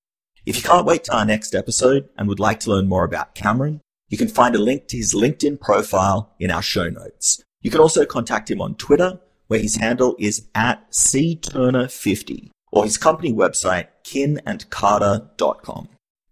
If 0.44 0.56
you 0.56 0.64
can't 0.64 0.84
wait 0.84 1.04
to 1.04 1.16
our 1.16 1.24
next 1.24 1.54
episode 1.54 2.08
and 2.18 2.26
would 2.26 2.40
like 2.40 2.58
to 2.60 2.70
learn 2.70 2.88
more 2.88 3.04
about 3.04 3.36
Cameron, 3.36 3.82
you 4.08 4.18
can 4.18 4.26
find 4.26 4.56
a 4.56 4.58
link 4.58 4.88
to 4.88 4.96
his 4.96 5.14
LinkedIn 5.14 5.60
profile 5.60 6.34
in 6.40 6.50
our 6.50 6.62
show 6.62 6.88
notes. 6.88 7.44
You 7.60 7.70
can 7.70 7.80
also 7.80 8.06
contact 8.06 8.50
him 8.50 8.60
on 8.60 8.74
Twitter, 8.74 9.20
where 9.46 9.60
his 9.60 9.76
handle 9.76 10.16
is 10.18 10.48
at 10.56 10.90
cturner50 10.90 12.50
or 12.72 12.84
his 12.84 12.98
company 12.98 13.32
website, 13.32 13.88
kinandcarta.com. 14.04 15.88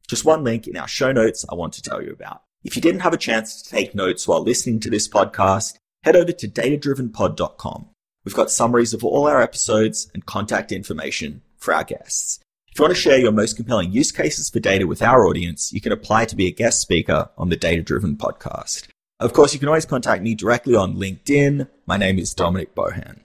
Just 0.09 0.25
one 0.25 0.45
link 0.45 0.67
in 0.67 0.77
our 0.77 0.89
show 0.89 1.13
notes 1.13 1.45
I 1.51 1.55
want 1.55 1.73
to 1.75 1.83
tell 1.83 2.03
you 2.03 2.13
about. 2.13 2.43
If 2.63 2.77
you 2.77 2.83
didn't 2.83 3.01
have 3.01 3.13
a 3.13 3.19
chance 3.19 3.63
to 3.63 3.71
take 3.71 3.95
notes 3.95 4.27
while 4.27 4.43
listening 4.43 4.81
to 4.81 4.91
this 4.91 5.09
podcast, 5.09 5.77
head 6.03 6.17
over 6.17 6.33
to 6.33 6.49
datadrivenpod.com. 6.49 7.89
We've 8.25 8.35
got 8.35 8.51
summaries 8.51 8.95
of 8.95 9.05
all 9.05 9.27
our 9.27 9.43
episodes 9.43 10.11
and 10.15 10.25
contact 10.25 10.73
information 10.73 11.43
for 11.59 11.75
our 11.75 11.85
guests. 11.85 12.41
If 12.69 12.79
you 12.79 12.83
want 12.83 12.95
to 12.95 13.01
share 13.01 13.19
your 13.19 13.33
most 13.33 13.57
compelling 13.57 13.93
use 13.93 14.11
cases 14.11 14.51
for 14.51 14.61
data 14.61 14.87
with 14.87 15.03
our 15.03 15.27
audience, 15.27 15.73
you 15.73 15.81
can 15.81 15.93
apply 15.93 16.25
to 16.25 16.37
be 16.37 16.47
a 16.47 16.53
guest 16.53 16.81
speaker 16.81 17.31
on 17.39 17.49
the 17.49 17.57
Data 17.57 17.83
Driven 17.83 18.17
podcast. 18.17 18.89
Of 19.21 19.33
course, 19.33 19.53
you 19.53 19.61
can 19.61 19.69
always 19.69 19.87
contact 19.87 20.23
me 20.23 20.35
directly 20.35 20.75
on 20.75 20.97
LinkedIn. 20.97 21.69
My 21.87 21.97
name 21.97 22.19
is 22.19 22.35
Dominic 22.35 22.75
Bohan. 22.75 23.21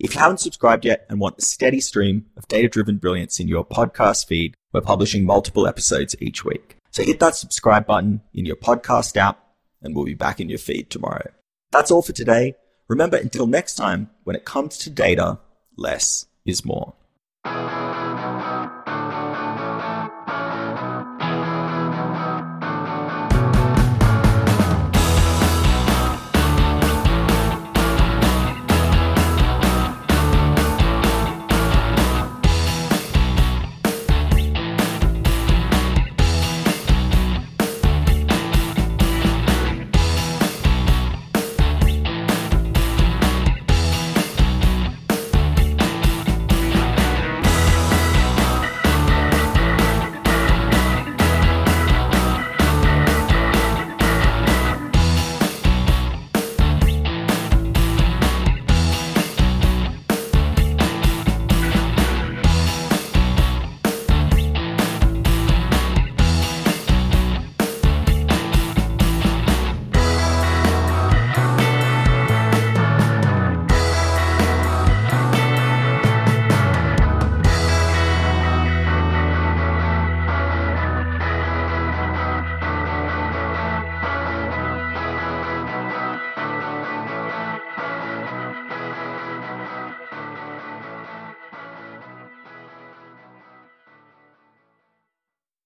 If 0.00 0.14
you 0.14 0.20
haven't 0.20 0.38
subscribed 0.38 0.86
yet 0.86 1.04
and 1.10 1.20
want 1.20 1.36
a 1.38 1.42
steady 1.42 1.78
stream 1.78 2.24
of 2.34 2.48
data 2.48 2.68
driven 2.68 2.96
brilliance 2.96 3.38
in 3.38 3.48
your 3.48 3.66
podcast 3.66 4.26
feed, 4.26 4.54
we're 4.72 4.80
publishing 4.80 5.26
multiple 5.26 5.66
episodes 5.66 6.16
each 6.20 6.42
week. 6.42 6.78
So 6.90 7.02
hit 7.04 7.20
that 7.20 7.36
subscribe 7.36 7.86
button 7.86 8.22
in 8.32 8.46
your 8.46 8.56
podcast 8.56 9.14
app 9.18 9.44
and 9.82 9.94
we'll 9.94 10.06
be 10.06 10.14
back 10.14 10.40
in 10.40 10.48
your 10.48 10.58
feed 10.58 10.88
tomorrow. 10.88 11.30
That's 11.70 11.90
all 11.90 12.00
for 12.00 12.12
today. 12.12 12.54
Remember, 12.88 13.18
until 13.18 13.46
next 13.46 13.74
time, 13.74 14.08
when 14.24 14.36
it 14.36 14.46
comes 14.46 14.78
to 14.78 14.90
data, 14.90 15.38
less 15.76 16.24
is 16.46 16.64
more. 16.64 16.94